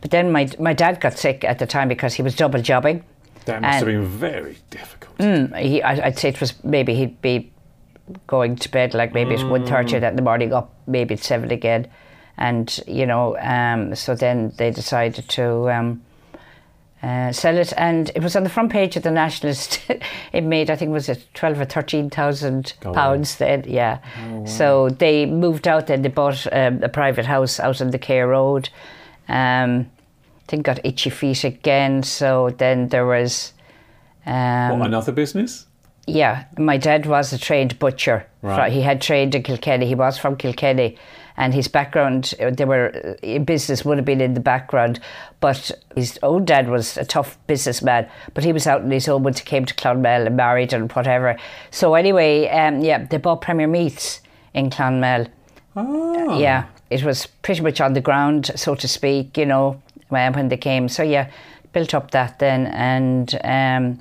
[0.01, 3.05] But then my my dad got sick at the time because he was double jobbing.
[3.45, 5.19] that must have been very difficult.
[5.19, 7.53] Mm, he, I, I'd say it was maybe he'd be
[8.27, 9.51] going to bed like maybe at mm.
[9.51, 11.89] one thirty that in the morning, up maybe at seven again,
[12.37, 16.03] and you know, um, so then they decided to um,
[17.03, 19.81] uh, sell it, and it was on the front page of the Nationalist.
[20.33, 22.95] it made, I think, was it twelve or thirteen thousand on.
[22.95, 23.99] pounds then, yeah.
[24.47, 25.87] So they moved out.
[25.87, 28.69] Then they bought um, a private house out on the Cahir Road.
[29.29, 29.91] Um,
[30.47, 32.03] I think got itchy feet again.
[32.03, 33.53] So then there was.
[34.27, 35.67] Um, what, another business?
[36.07, 38.27] yeah, my dad was a trained butcher.
[38.43, 38.73] Right.
[38.73, 39.87] He had trained in Kilkenny.
[39.87, 40.99] He was from Kilkenny.
[41.37, 45.01] And his background, they were uh, business would have been in the background,
[45.41, 49.23] but his old dad was a tough businessman, but he was out in his own
[49.23, 51.37] when he came to Clonmel and married and whatever.
[51.71, 54.21] So anyway, um, yeah, they bought Premier Meats
[54.53, 55.27] in Clonmel.
[55.77, 56.39] Oh.
[56.39, 60.49] Yeah, it was pretty much on the ground, so to speak, you know, when, when
[60.49, 60.89] they came.
[60.89, 61.31] So yeah,
[61.73, 63.99] built up that then, and um,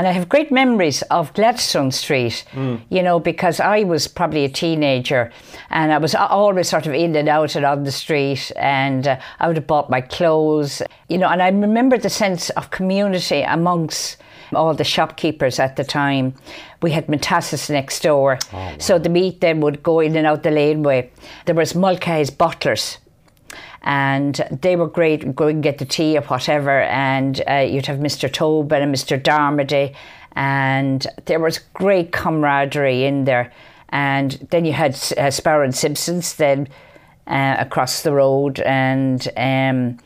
[0.00, 2.46] and I have great memories of Gladstone Street,
[2.88, 5.30] you know, because I was probably a teenager,
[5.68, 9.20] and I was always sort of in and out and on the street, and uh,
[9.40, 13.42] I would have bought my clothes, you know, and I remember the sense of community
[13.42, 14.16] amongst
[14.54, 16.32] all the shopkeepers at the time.
[16.80, 18.38] We had Metassis next door,
[18.78, 21.10] so the meat then would go in and out the laneway.
[21.44, 22.96] There was Mulcahy's Butlers,
[23.82, 25.34] and they were great.
[25.34, 28.32] Go and get the tea or whatever, and uh, you'd have Mr.
[28.32, 29.20] Tobin and Mr.
[29.20, 29.94] Darmody,
[30.32, 33.52] and there was great camaraderie in there.
[33.88, 36.68] And then you had uh, Sparrow and Simpsons then
[37.26, 39.98] uh, across the road, and um,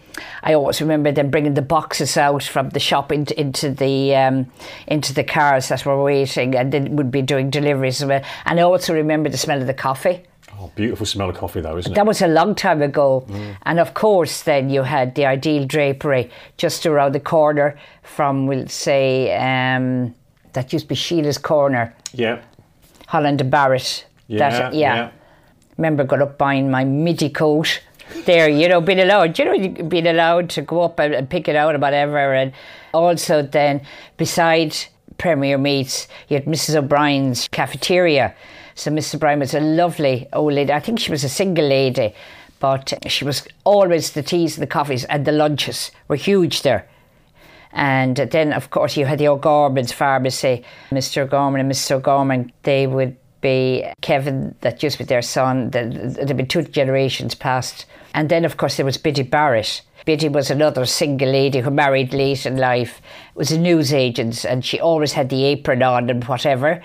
[0.43, 4.51] I always remember them bringing the boxes out from the shop into, into the um,
[4.87, 8.01] into the cars that were waiting, and then would be doing deliveries.
[8.03, 10.23] And I also remember the smell of the coffee.
[10.65, 11.95] Oh, beautiful smell of coffee, though, isn't it?
[11.95, 13.27] That was a long time ago.
[13.63, 18.69] And of course, then you had the ideal drapery just around the corner from, we'll
[18.69, 20.15] say, um,
[20.55, 22.41] that used to be Sheila's Corner, yeah.
[23.09, 24.07] Holland and Barrett.
[24.29, 25.11] Yeah, That- yeah.
[25.77, 27.81] Remember got up buying my midi coat
[28.27, 31.49] there, you know, being allowed, you know, being allowed to go up and, and pick
[31.49, 32.33] it out or whatever.
[32.33, 32.53] And
[32.93, 33.81] also then
[34.17, 34.77] beside
[35.19, 36.77] Premier Meats, you had Mrs.
[36.77, 38.35] O'Brien's cafeteria.
[38.75, 39.17] So Mrs.
[39.17, 40.73] O'Brien was a lovely old lady.
[40.73, 42.15] I think she was a single lady,
[42.61, 46.89] but she was always the teas and the coffees and the lunches were huge there.
[47.73, 50.65] And then, of course, you had the O'Gorman's pharmacy.
[50.91, 51.23] Mr.
[51.23, 51.91] O'Gorman and Mrs.
[51.93, 55.71] O'Gorman, they would be Kevin, that used to be their son.
[55.71, 57.85] the- the- There'd been two generations past.
[58.15, 59.83] And then, of course, there was Biddy Barrett.
[60.05, 63.01] Biddy was another single lady who married late in life,
[63.35, 66.81] was a newsagent, and she always had the apron on and whatever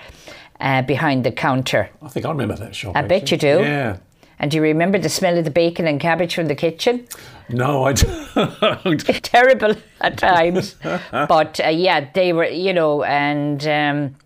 [0.60, 1.90] uh, behind the counter.
[2.02, 2.96] I think I remember that shop.
[2.96, 3.60] I bet you do.
[3.60, 3.98] Yeah.
[4.38, 7.06] And do you remember the smell of the bacon and cabbage from the kitchen?
[7.50, 9.00] No, I don't.
[9.22, 10.76] terrible at times.
[11.10, 14.16] but uh, yeah, they were, you know, and um,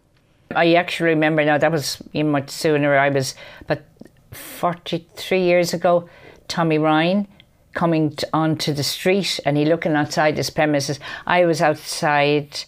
[0.54, 2.96] I actually remember now that was much sooner.
[2.96, 3.34] I was,
[3.66, 3.84] but
[4.30, 6.08] 43 years ago,
[6.46, 7.26] Tommy Ryan
[7.72, 11.00] coming t- onto the street and he looking outside his premises.
[11.26, 12.64] I was outside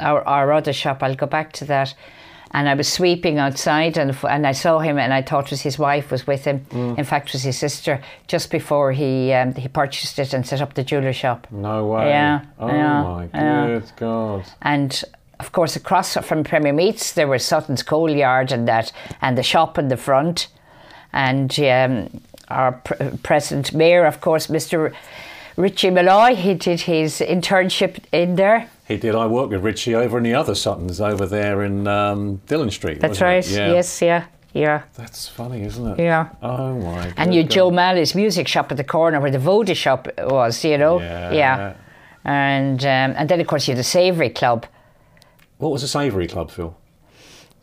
[0.00, 1.94] our, our other shop, I'll go back to that.
[2.56, 5.60] And I was sweeping outside, and, and I saw him, and I thought it was
[5.60, 6.64] his wife was with him.
[6.72, 8.00] In fact, it was his sister.
[8.28, 11.46] Just before he um, he purchased it and set up the jeweler shop.
[11.50, 12.08] No way.
[12.08, 13.66] Yeah, Oh yeah, my yeah.
[13.66, 14.44] good God.
[14.62, 15.04] And
[15.38, 18.90] of course, across from Premier Meats, there was Sutton's Coal Yard and that,
[19.20, 20.48] and the shop in the front.
[21.12, 24.94] And um, our pr- present mayor, of course, Mr.
[25.56, 28.70] Richie Malloy, he did his internship in there.
[28.86, 29.14] He did.
[29.14, 33.00] I worked with Richie over in the other Suttons over there in um, Dillon Street.
[33.00, 33.46] That's right.
[33.48, 33.72] Yeah.
[33.72, 35.98] Yes, yeah, yeah, That's funny, isn't it?
[35.98, 36.28] yeah.
[36.40, 37.12] Oh my.
[37.16, 37.50] And you God.
[37.50, 41.00] Joe Malley's music shop at the corner where the Voda shop was, you know.
[41.00, 41.32] Yeah.
[41.32, 41.74] yeah.
[42.24, 44.66] And um, and then of course you had the Savoury Club.
[45.58, 46.76] What was the Savoury Club, Phil?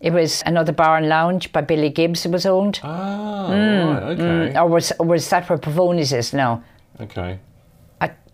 [0.02, 2.26] It was another bar and lounge by Billy Gibbs.
[2.26, 2.82] It was owned.
[2.84, 4.04] Ah, right.
[4.20, 4.60] Okay.
[4.60, 6.64] Or was or was that where Pavonis is now?
[7.00, 7.40] Okay.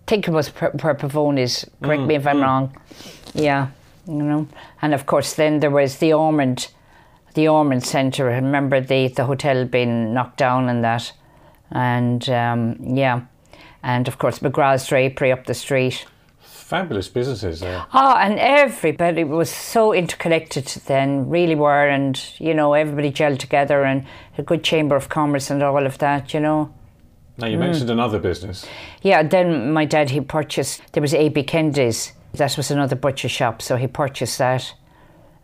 [0.09, 1.69] I think it was where where Pavonis.
[1.83, 2.75] Correct me if I'm wrong.
[3.35, 3.67] Yeah,
[4.07, 4.47] you know.
[4.81, 6.69] And of course, then there was the Ormond,
[7.35, 8.27] the Ormond Centre.
[8.31, 11.11] I remember the the hotel being knocked down and that,
[11.69, 13.21] and um, yeah,
[13.83, 16.07] and of course McGrath's Drapery up the street.
[16.41, 17.85] Fabulous businesses there.
[17.93, 23.83] Oh, and everybody was so interconnected then, really were, and you know, everybody gelled together
[23.83, 24.07] and
[24.39, 26.73] a good chamber of commerce and all of that, you know.
[27.39, 27.59] Now you Mm.
[27.61, 28.65] mentioned another business.
[29.01, 31.43] Yeah, then my dad he purchased there was A.B.
[31.43, 32.13] Kennedy's.
[32.33, 34.73] That was another butcher shop, so he purchased that.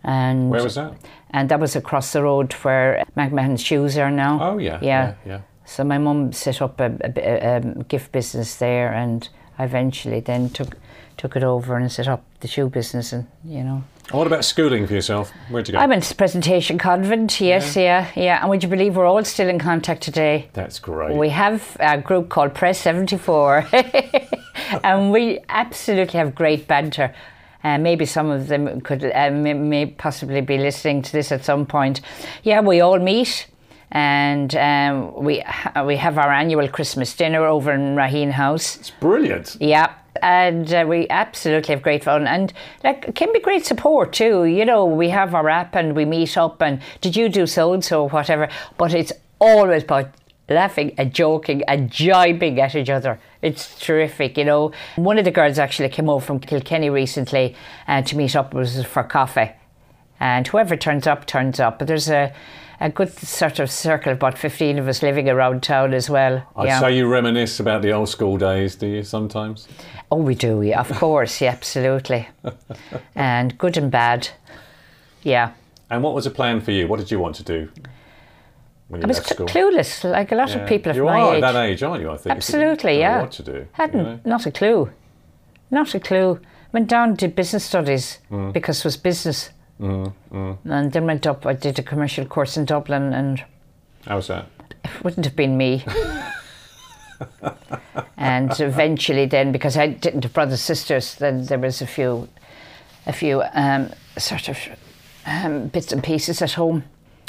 [0.03, 0.93] And Where was that?
[1.31, 4.39] and that was across the road where McMahon's shoes are now.
[4.41, 4.79] Oh yeah.
[4.81, 5.13] Yeah.
[5.25, 5.39] Yeah.
[5.65, 9.27] So my mum set up a, a, a, um, gift business there, and
[9.57, 10.75] I eventually then took
[11.17, 13.83] took it over and set up the shoe business, and you know.
[14.11, 15.31] What about schooling for yourself?
[15.49, 15.79] Where'd you go?
[15.79, 18.11] I went to Presentation Convent, yes, yeah.
[18.15, 20.49] yeah, And would you believe we're all still in contact today?
[20.53, 21.17] That's great.
[21.17, 23.65] We have a group called Press 74,
[24.83, 27.15] and we absolutely have great banter.
[27.63, 31.43] Uh, maybe some of them could uh, may, may possibly be listening to this at
[31.43, 32.01] some point.
[32.43, 33.47] Yeah, we all meet,
[33.89, 38.75] and um, we ha- we have our annual Christmas dinner over in Raheen House.
[38.77, 39.57] it's brilliant.
[39.59, 39.95] Yeah.
[40.21, 42.53] And uh, we absolutely have great fun, and
[42.83, 44.45] like can be great support too.
[44.45, 47.73] You know, we have our app and we meet up, and did you do so
[47.73, 48.49] and so, whatever.
[48.77, 50.11] But it's always about
[50.49, 53.19] laughing and joking and jibing at each other.
[53.41, 54.71] It's terrific, you know.
[54.95, 57.55] One of the girls actually came over from Kilkenny recently
[57.87, 59.51] uh, to meet up us for coffee.
[60.19, 61.79] And whoever turns up, turns up.
[61.79, 62.33] But there's a,
[62.79, 66.45] a good sort of circle, of about 15 of us living around town as well.
[66.55, 66.79] I'd yeah.
[66.79, 69.67] say you reminisce about the old school days, do you, sometimes?
[70.11, 72.27] Oh, we do, yeah, of course, yeah, absolutely.
[73.15, 74.29] and good and bad.
[75.23, 75.51] Yeah.
[75.89, 76.87] And what was the plan for you?
[76.87, 77.69] What did you want to do
[78.87, 80.57] when you I was cl- clueless, like a lot Yeah.
[80.57, 81.43] of people of you my are age.
[81.43, 82.11] at that age, aren't you?
[82.11, 83.21] I think Absolutely, You yeah.
[83.21, 83.67] What to do?
[83.73, 84.19] Hadn't, you know?
[84.25, 84.91] not a clue.
[85.71, 86.39] Not a clue.
[86.71, 88.53] Went down, did business studies Mm.
[88.53, 89.49] because it was business.
[89.79, 93.43] And then went up, I did a commercial course in Dublin and
[94.05, 94.47] How's that?
[94.83, 95.83] it wouldn't have been me.
[98.17, 102.29] and eventually then, because I didn't have brothers sisters, then there was a few,
[103.07, 104.57] a few um, sort of
[105.25, 106.83] um, bits and pieces at home.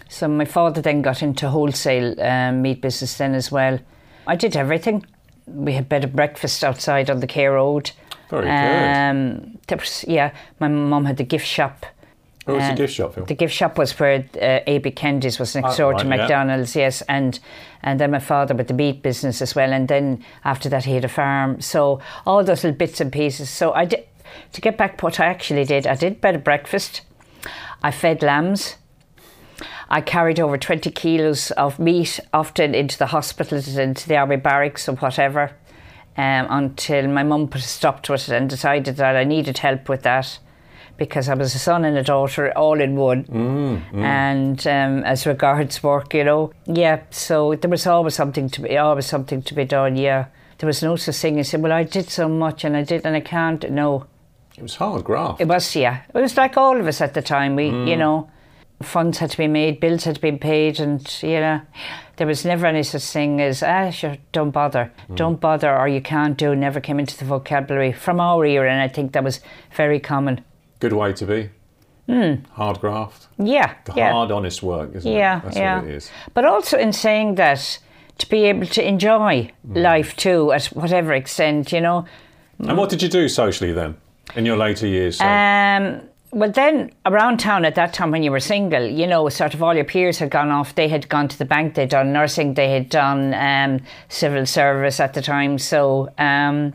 [0.08, 3.78] So my father then got into wholesale um, meat business then as well.
[4.26, 5.04] I did everything.
[5.46, 7.92] We had bed and breakfast outside on the Cahir Road.
[8.28, 8.50] Very good.
[8.50, 11.86] Um, there was, yeah, my mum had the gift shop.
[12.46, 13.24] What was the gift shop, Phil?
[13.24, 14.92] The gift shop was where uh, A.B.
[14.92, 16.16] Kennedy's was next Ah, door right, to yeah.
[16.16, 17.38] McDonald's, yes, and
[17.82, 20.94] and then my father with the meat business as well, and then after that he
[20.94, 21.60] had a farm.
[21.60, 23.50] So all those little bits and pieces.
[23.50, 24.06] So I did
[24.52, 25.88] to get back what I actually did.
[25.88, 27.02] I did bed of breakfast.
[27.82, 28.76] I fed lambs.
[29.88, 34.88] I carried over 20 kilos of meat, often into the hospitals, into the army barracks
[34.88, 35.52] or whatever,
[36.16, 39.88] um, until my mum put a stop to it and decided that I needed help
[39.88, 40.38] with that
[40.96, 43.24] because I was a son and a daughter all in one.
[43.94, 48.76] And um, as regards work, you know, yeah, so there was always something to be,
[48.76, 50.26] always something to be done, yeah.
[50.58, 53.04] There was no such thing as saying, well, I did so much and I did
[53.04, 53.70] and I can't.
[53.70, 54.06] No,
[54.56, 55.40] It was hard graft.
[55.40, 56.02] it was, yeah.
[56.14, 57.56] It was like all of us at the time.
[57.56, 57.88] We, Mm.
[57.88, 58.30] you know,
[58.82, 61.60] funds had to be made, bills had to be paid, and, you know,
[62.16, 64.90] there was never any such thing as, ah, sure, don't bother.
[65.10, 65.16] Mm.
[65.16, 68.80] Don't bother, or you can't do, never came into the vocabulary from our era, and
[68.80, 69.40] I think that was
[69.74, 70.42] very common.
[70.80, 71.50] Good way to be.
[72.52, 73.26] Hard graft.
[73.38, 74.12] Yeah, The yeah.
[74.12, 75.44] hard, honest work, isn't Yeah, it?
[75.44, 75.80] That's yeah.
[75.80, 76.10] what it is.
[76.34, 77.78] But also in saying that,
[78.18, 79.82] to be able to enjoy Mm.
[79.82, 82.06] life too, at whatever extent, you know.
[82.60, 83.96] And what did you do socially then,
[84.34, 85.18] in your later years?
[85.18, 85.24] say?
[85.26, 86.00] Um,
[86.30, 89.62] well, then around town at that time when you were single, you know, sort of
[89.62, 90.74] all your peers had gone off.
[90.74, 94.98] They had gone to the bank, they'd done nursing, they had done um, civil service
[95.00, 95.58] at the time.
[95.58, 96.72] So um,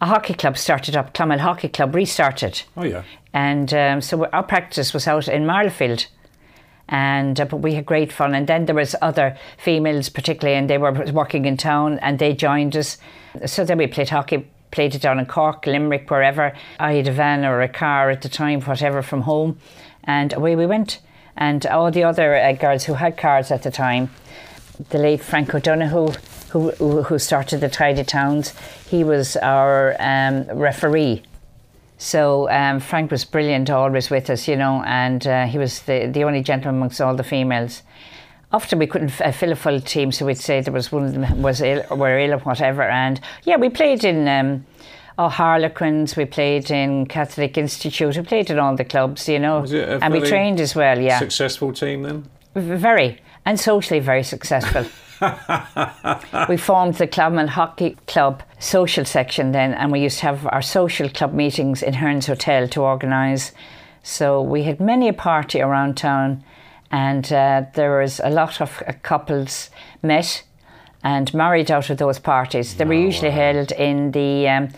[0.00, 2.62] a hockey club started up, Clonmel Hockey Club restarted.
[2.76, 3.02] oh, yeah.
[3.32, 6.06] And um, so our practice was out in Marlfield.
[6.88, 8.34] And uh, but we had great fun.
[8.34, 12.32] And then there was other females, particularly, and they were working in town, and they
[12.32, 12.96] joined us.
[13.44, 16.54] So then we played hockey, played it down in Cork, Limerick, wherever.
[16.80, 19.58] I had a van or a car at the time, whatever, from home,
[20.04, 21.00] and away we went.
[21.36, 24.10] And all the other uh, girls who had cars at the time,
[24.88, 26.14] the late Frank O'Donoghue,
[26.50, 26.70] who,
[27.02, 28.54] who started the Tidy Towns,
[28.88, 31.22] he was our um, referee.
[31.98, 36.06] So um, Frank was brilliant, always with us, you know, and uh, he was the,
[36.06, 37.82] the only gentleman amongst all the females.
[38.52, 41.04] Often we couldn't f- uh, fill a full team, so we'd say there was one
[41.04, 42.82] of them was ill or were ill or whatever.
[42.82, 44.64] And yeah, we played in um,
[45.18, 49.60] oh, Harlequins, we played in Catholic Institute, we played in all the clubs, you know,
[49.62, 50.98] Was it a and we trained as well.
[51.00, 52.30] Yeah, Successful team then?
[52.54, 54.86] V- very and socially very successful.
[56.48, 60.62] we formed the Clonmel Hockey Club social section then, and we used to have our
[60.62, 63.52] social club meetings in Hearns Hotel to organise.
[64.02, 66.44] So we had many a party around town,
[66.90, 69.70] and uh, there was a lot of uh, couples
[70.02, 70.44] met
[71.02, 72.76] and married out of those parties.
[72.76, 74.68] They were usually held in the um,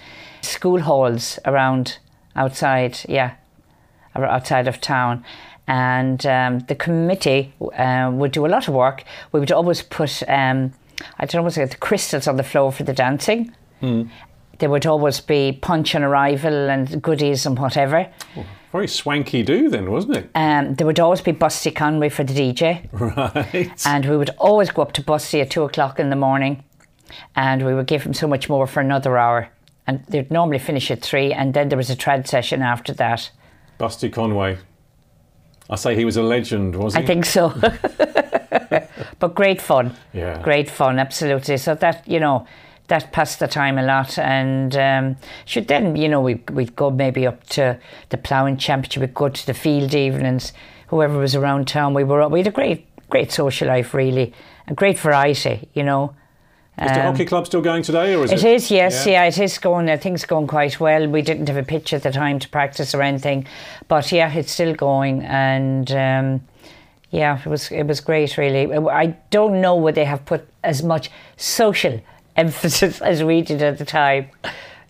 [0.42, 1.98] school halls around
[2.36, 3.34] outside, yeah,
[4.14, 5.24] outside of town.
[5.70, 9.04] And um, the committee uh, would do a lot of work.
[9.30, 10.72] We would always put, um,
[11.18, 13.54] I don't know what's it, the crystals on the floor for the dancing.
[13.80, 18.08] There would always be punch on arrival and goodies and whatever.
[18.72, 20.30] Very swanky do then, wasn't it?
[20.34, 22.88] Um, there would always be Busty Conway for the DJ.
[22.92, 23.86] Right.
[23.86, 26.64] And we would always go up to Busty at two o'clock in the morning
[27.36, 29.48] and we would give him so much more for another hour.
[29.86, 33.30] And they'd normally finish at three, and then there was a trad session after that.
[33.78, 34.58] Busty Conway.
[35.70, 37.04] I say he was a legend, wasn't he?
[37.04, 37.48] I think so.
[39.20, 39.94] but great fun.
[40.12, 40.42] Yeah.
[40.42, 41.56] Great fun, absolutely.
[41.58, 42.46] So that, you know,
[42.88, 44.18] that passed the time a lot.
[44.18, 49.00] And um, should then, you know, we, we'd go maybe up to the ploughing championship,
[49.00, 50.52] we'd go to the field evenings,
[50.88, 51.94] whoever was around town.
[51.94, 54.34] We were, we had a great, great social life, really.
[54.66, 56.14] A great variety, you know.
[56.80, 58.40] Is the hockey club still going today, or is it?
[58.40, 59.24] Um, It is, yes, yeah.
[59.24, 59.90] it is going.
[59.90, 61.06] I think it's going quite well.
[61.08, 63.46] We didn't have a pitch at the time to practice or anything,
[63.88, 66.40] but yeah, it's still going, and um,
[67.10, 68.38] yeah, it was it was great.
[68.38, 72.00] Really, I don't know would they have put as much social
[72.36, 74.30] emphasis as we did at the time.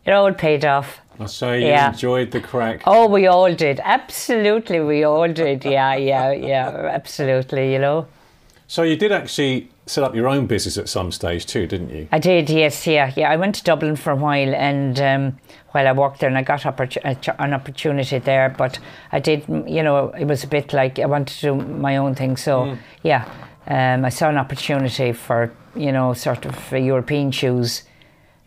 [0.06, 1.00] It all paid off.
[1.18, 1.90] I say you Yeah.
[1.90, 2.82] enjoyed the crack.
[2.86, 3.80] Oh, we all did.
[3.84, 5.64] Absolutely, we all did.
[5.64, 6.68] Yeah, yeah, yeah.
[6.94, 7.72] Absolutely.
[7.72, 8.06] You know.
[8.68, 12.06] So you did actually set up your own business at some stage too, didn't you?
[12.12, 13.28] I did, yes, yeah, yeah.
[13.28, 15.38] I went to Dublin for a while, and um,
[15.72, 18.54] while I worked there, and I got a ch- an opportunity there.
[18.56, 18.78] But
[19.10, 21.96] I did, mm, you know, it was a bit like I wanted to do my
[21.96, 22.36] own thing.
[22.36, 23.28] So yeah,
[23.66, 27.82] um, I saw an opportunity for you know sort of uh, European shoes,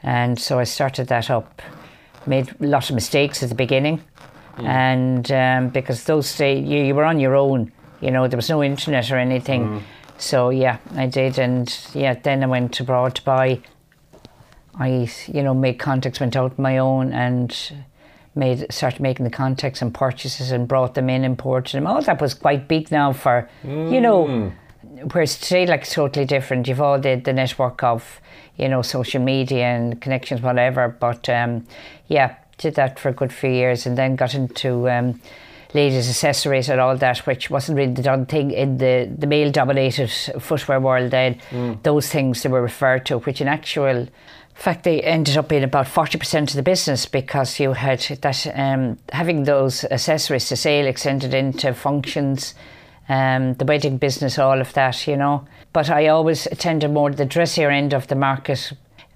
[0.01, 1.61] and so I started that up.
[2.25, 4.01] Made a lot of mistakes at the beginning,
[4.57, 7.69] and um, because those days you, you were on your own,
[7.99, 9.83] you know, there was no internet or anything.
[10.17, 13.61] So yeah, I did, and yeah, then I went abroad to buy.
[14.75, 17.55] I, you know, made contacts, went out on my own, and
[18.33, 21.85] made started making the contacts and purchases, and brought them in, imported them.
[21.85, 24.51] All that was quite big now for, you know,
[25.11, 26.67] whereas today, like, it's totally different.
[26.67, 28.19] You've all the the network of,
[28.57, 30.87] you know, social media and connections, whatever.
[30.87, 31.67] But um,
[32.07, 34.89] yeah, did that for a good few years, and then got into.
[34.89, 35.21] Um,
[35.73, 39.51] ladies accessories and all that, which wasn't really the done thing in the, the male
[39.51, 41.39] dominated footwear world then.
[41.83, 44.07] Those things they were referred to, which in actual
[44.53, 48.97] fact they ended up being about 40% of the business because you had that um,
[49.11, 52.53] having those accessories to sale extended into functions,
[53.09, 55.45] um, the wedding business, all of that, you know.
[55.73, 58.73] But I always attended more the dressier end of the market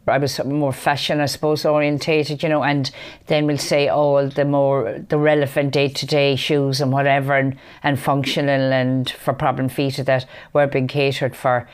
[0.08, 2.90] I was more fashion, I suppose, orientated, you know, and
[3.28, 7.58] then we'll say all the more the relevant day to day shoes and whatever, and,
[7.84, 11.68] and functional and for problem feet that were being catered for.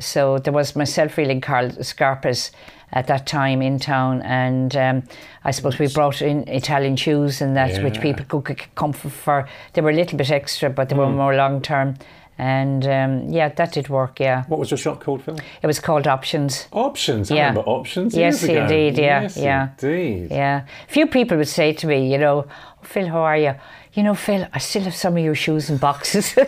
[0.00, 2.50] So there was myself really Carl Scarpas
[2.92, 5.02] at that time in town, and um,
[5.42, 9.48] I suppose we brought in Italian shoes and that which people could get comfort for.
[9.72, 11.96] They were a little bit extra, but they were more long term.
[12.36, 14.18] And um, yeah, that did work.
[14.20, 15.38] Yeah, What was your shop called, Phil?
[15.62, 16.66] it was called Options.
[16.72, 17.30] Options.
[17.30, 17.48] I Yeah.
[17.50, 18.16] remember options.
[18.16, 18.62] Yes, ago.
[18.62, 19.68] indeed, yeah, Yes, yeah.
[19.80, 20.30] Indeed.
[20.32, 20.62] Yeah.
[20.88, 22.46] Few people would say to me, you know, "Oh,
[22.82, 23.54] Phil, how are you?
[23.92, 26.34] You know, Phil, I still have some of your shoes and boxes.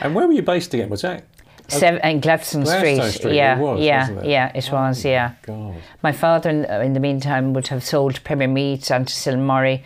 [0.00, 0.90] And where were you based again?
[0.90, 1.24] Was that?
[1.68, 3.02] Seven and Gladstone Street.
[3.02, 4.18] Street, Yeah, it was, yeah, it?
[4.22, 4.52] Oh, yeah.
[4.54, 5.04] It was.
[5.04, 5.32] Yeah.
[5.42, 5.74] God.
[6.02, 9.82] My father, in, in the meantime, would have sold Premier Meats onto Silmurray,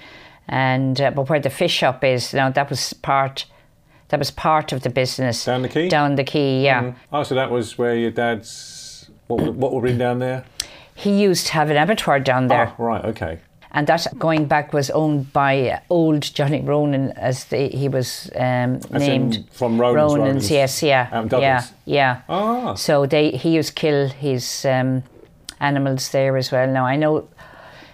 [0.48, 3.46] and uh, but where the fish shop is now, that was part.
[4.08, 5.44] That was part of the business.
[5.44, 5.88] Down the quay?
[5.88, 6.94] Down the quay, yeah.
[7.12, 9.10] Oh, so that was where your dad's.
[9.26, 10.44] What, what were in down there?
[10.94, 12.72] He used to have an abattoir down there.
[12.78, 13.04] Oh, right.
[13.04, 13.38] Okay.
[13.70, 18.30] and that going back was owned by uh, old Johnny Ronan as the, he was
[18.34, 22.74] um, As named from Ronan's, Ronan's yes yeah in yeah yeah Ah.
[22.74, 25.02] so they he used to kill his um,
[25.60, 27.28] animals there as well now I know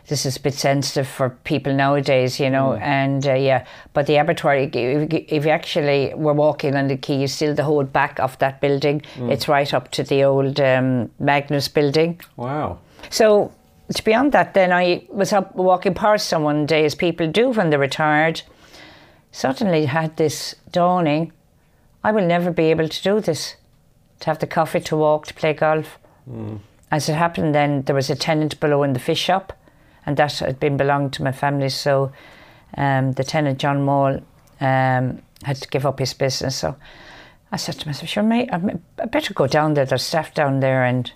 [0.09, 4.17] this is a bit sensitive for people nowadays you know and uh, yeah but the
[4.17, 7.85] abattoir if you- if you actually were walking on the quay you still the whole
[7.85, 9.01] back of that building
[9.31, 12.79] it's right up to the old um, Magnus building Wow.
[13.11, 13.51] so,
[13.95, 17.51] to beyond that, then I was up walking past someone one day, as people do
[17.51, 18.41] when they're retired.
[19.33, 21.33] Suddenly had this dawning
[22.03, 23.57] I will never be able to do this.
[24.21, 25.99] To have the coffee, to walk, to play golf.
[26.91, 29.53] As it happened, then there was a tenant below in the fish shop,
[30.07, 31.69] and that had been belonged to my family.
[31.69, 32.13] So,
[32.77, 34.21] um, the tenant, John Mall,
[34.61, 36.57] um, had to give up his business.
[36.57, 36.77] So,
[37.53, 38.59] I said to myself, "Sure, mate, I
[39.07, 39.85] better go down there.
[39.87, 41.13] There's staff down there, and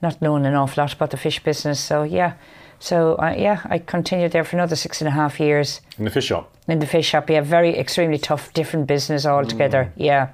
[0.00, 1.78] not knowing an awful lot about the fish business.
[1.78, 2.32] So yeah,
[2.80, 6.10] so uh, yeah, I continued there for another six and a half years In the
[6.10, 6.52] fish shop.
[6.66, 7.30] in the fish shop.
[7.30, 9.92] Yeah, very extremely tough, different business altogether.
[9.96, 10.30] Yeah,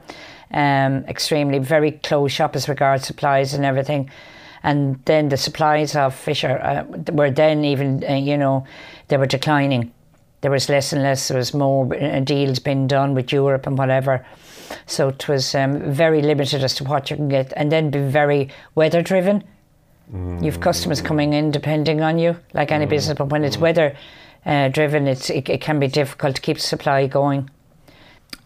[0.51, 4.11] um, extremely very close shop as regards supplies and everything.
[4.63, 8.67] And then the supplies of fish are, uh, were then even uh, you know
[9.09, 9.93] they were declining.
[10.41, 11.29] There was less and less.
[11.29, 14.25] There was more uh, deals being done with Europe and whatever.
[14.87, 18.01] So it was um, very limited as to what you can get, and then be
[18.01, 19.45] very weather driven.
[20.41, 23.19] You've customers coming in depending on you, like any business.
[23.19, 23.95] But when it's weather
[24.47, 27.51] uh, driven, it's it, it can be difficult to keep supply going.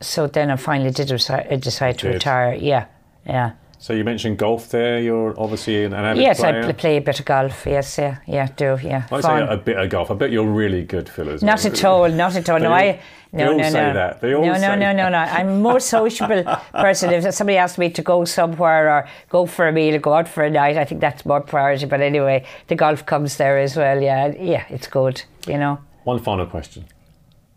[0.01, 2.15] So then I finally did decide, decide to Did.
[2.15, 2.55] retire.
[2.55, 2.87] Yeah,
[3.25, 3.53] yeah.
[3.83, 5.01] So you mentioned golf there.
[5.01, 6.61] You're obviously an avid Yes, player.
[6.61, 7.67] I pl- play a bit of golf.
[7.67, 9.09] Yes, yeah, yeah, do yeah.
[9.11, 10.09] I say a bit of golf.
[10.13, 11.29] I bet you're really good, Phil.
[11.31, 11.73] As Not well.
[11.73, 12.61] at all, not at all.
[12.61, 13.01] They No, I
[13.33, 13.93] they no all no say no.
[13.95, 14.21] that.
[14.21, 15.19] They all no, say no, no, no, no.
[15.19, 17.13] I'm a more sociable person.
[17.13, 20.29] If somebody asks me to go somewhere or go for a meal or go out
[20.29, 21.87] for a night, I think that's more priority.
[21.87, 24.01] But anyway, the golf comes there as well.
[24.01, 25.23] Yeah, yeah, it's good.
[25.49, 26.85] You know, One final question.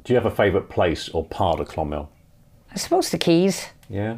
[0.03, 2.09] Do you have a favourite place or part of Clonmel?
[2.73, 4.17] I suppose the quays, Yeah.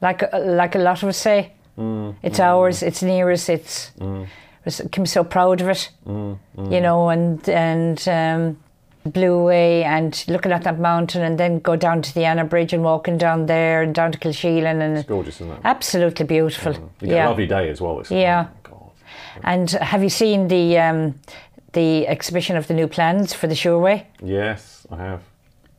[0.00, 3.92] Like like a lot of us say, Mm, it's ours, it's near us, it's.
[4.66, 8.58] it's- Can be so proud of it, you know, and and um,
[9.12, 12.74] Blue Way and looking at that mountain and then go down to the Anna Bridge
[12.74, 15.60] and walking down there and down to Kilsheelan and It's gorgeous, isn't it?
[15.64, 16.72] absolutely beautiful.
[17.00, 18.00] You get a lovely day as well.
[18.00, 18.48] It's, Yeah.
[18.72, 18.92] oh,
[19.42, 21.14] And have you seen the um,
[21.72, 24.04] the exhibition of the new plans for the Shoreway?
[24.22, 25.20] Yes, I have.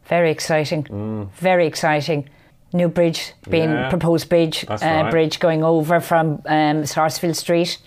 [0.06, 1.30] Very exciting.
[1.42, 2.30] Very exciting.
[2.72, 3.90] New bridge being Yeah.
[3.90, 5.10] proposed bridge uh, right.
[5.12, 7.78] bridge going over from um, Sarsfield Street.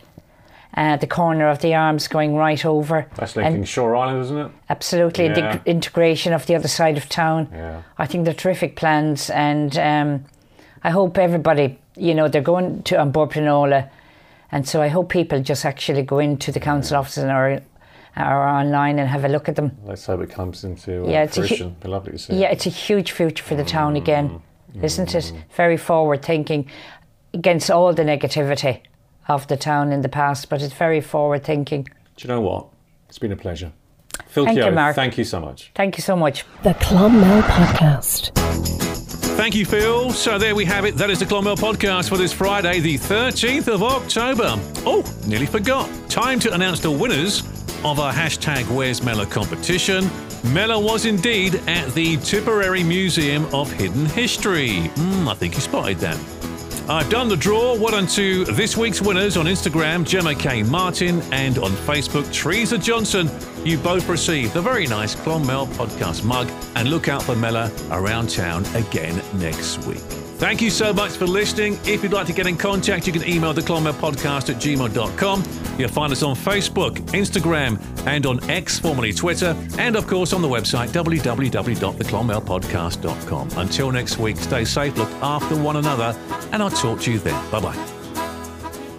[0.74, 3.06] Uh, the corner of the arms going right over.
[3.16, 4.50] That's And linking Suir Island, isn't it?
[4.70, 5.52] absolutely the Yeah.
[5.56, 7.48] g- integration of the other side of town.
[7.52, 7.82] Yeah.
[7.98, 10.24] I think they're terrific plans, and um,
[10.82, 13.90] I hope everybody, you know, they're going to on board Planola,
[14.50, 17.60] and so I hope people just actually go into the council offices or
[18.16, 19.72] or online and have a look at them.
[19.84, 21.76] Let's hope it comes into uh, Yeah, it's a hu- fruition.
[21.82, 22.34] Be lovely to see.
[22.40, 24.40] Yeah, it's a huge future for the town again,
[24.80, 25.32] isn't it?
[25.56, 26.68] Very forward thinking
[27.34, 28.80] against all the negativity
[29.28, 31.84] of the town in the past, but it's very forward thinking.
[32.16, 32.66] Do you know what?
[33.08, 33.72] It's been a pleasure.
[34.26, 34.94] Phil Thank you, Mark.
[34.94, 35.70] thank you so much.
[35.74, 36.44] Thank you so much.
[36.62, 38.30] The Clonmel Podcast.
[39.36, 40.10] Thank you, Phil.
[40.12, 40.96] So there we have it.
[40.96, 44.54] That is the Clonmel podcast for this Friday, the 13th of October.
[44.86, 45.90] Oh, nearly forgot.
[46.08, 47.40] Time to announce the winners
[47.84, 50.04] of our hashtag Where's Meala competition.
[50.42, 54.88] Meala was indeed at the Tipperary Museum of Hidden History.
[54.96, 56.18] Hmm, I think you spotted that.
[56.88, 57.76] I've done the draw.
[57.76, 60.64] Well done to this week's winners on Instagram, Gemma K.
[60.64, 63.30] Martin, and on Facebook, Teresa Johnson.
[63.64, 68.28] You both received a very nice Clonmel podcast mug, and look out for Meala around
[68.28, 70.21] town again next week.
[70.42, 71.78] Thank you so much for listening.
[71.84, 75.44] If you'd like to get in contact, you can email the Clonmel podcast at gmail.com.
[75.78, 77.78] You'll find us on Facebook, Instagram,
[78.08, 83.50] and on X, formerly Twitter, and of course on the website www.theclonmelpodcast.com.
[83.56, 86.18] Until next week, stay safe, look after one another,
[86.50, 87.50] and I'll talk to you then.
[87.52, 87.91] Bye bye.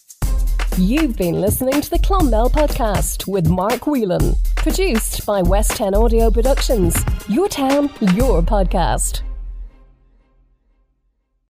[0.76, 4.34] You've been listening to the Clonmel Podcast with Mark Whelan.
[4.64, 6.96] Produced by West 10 Audio Productions.
[7.28, 9.20] Your town, your podcast.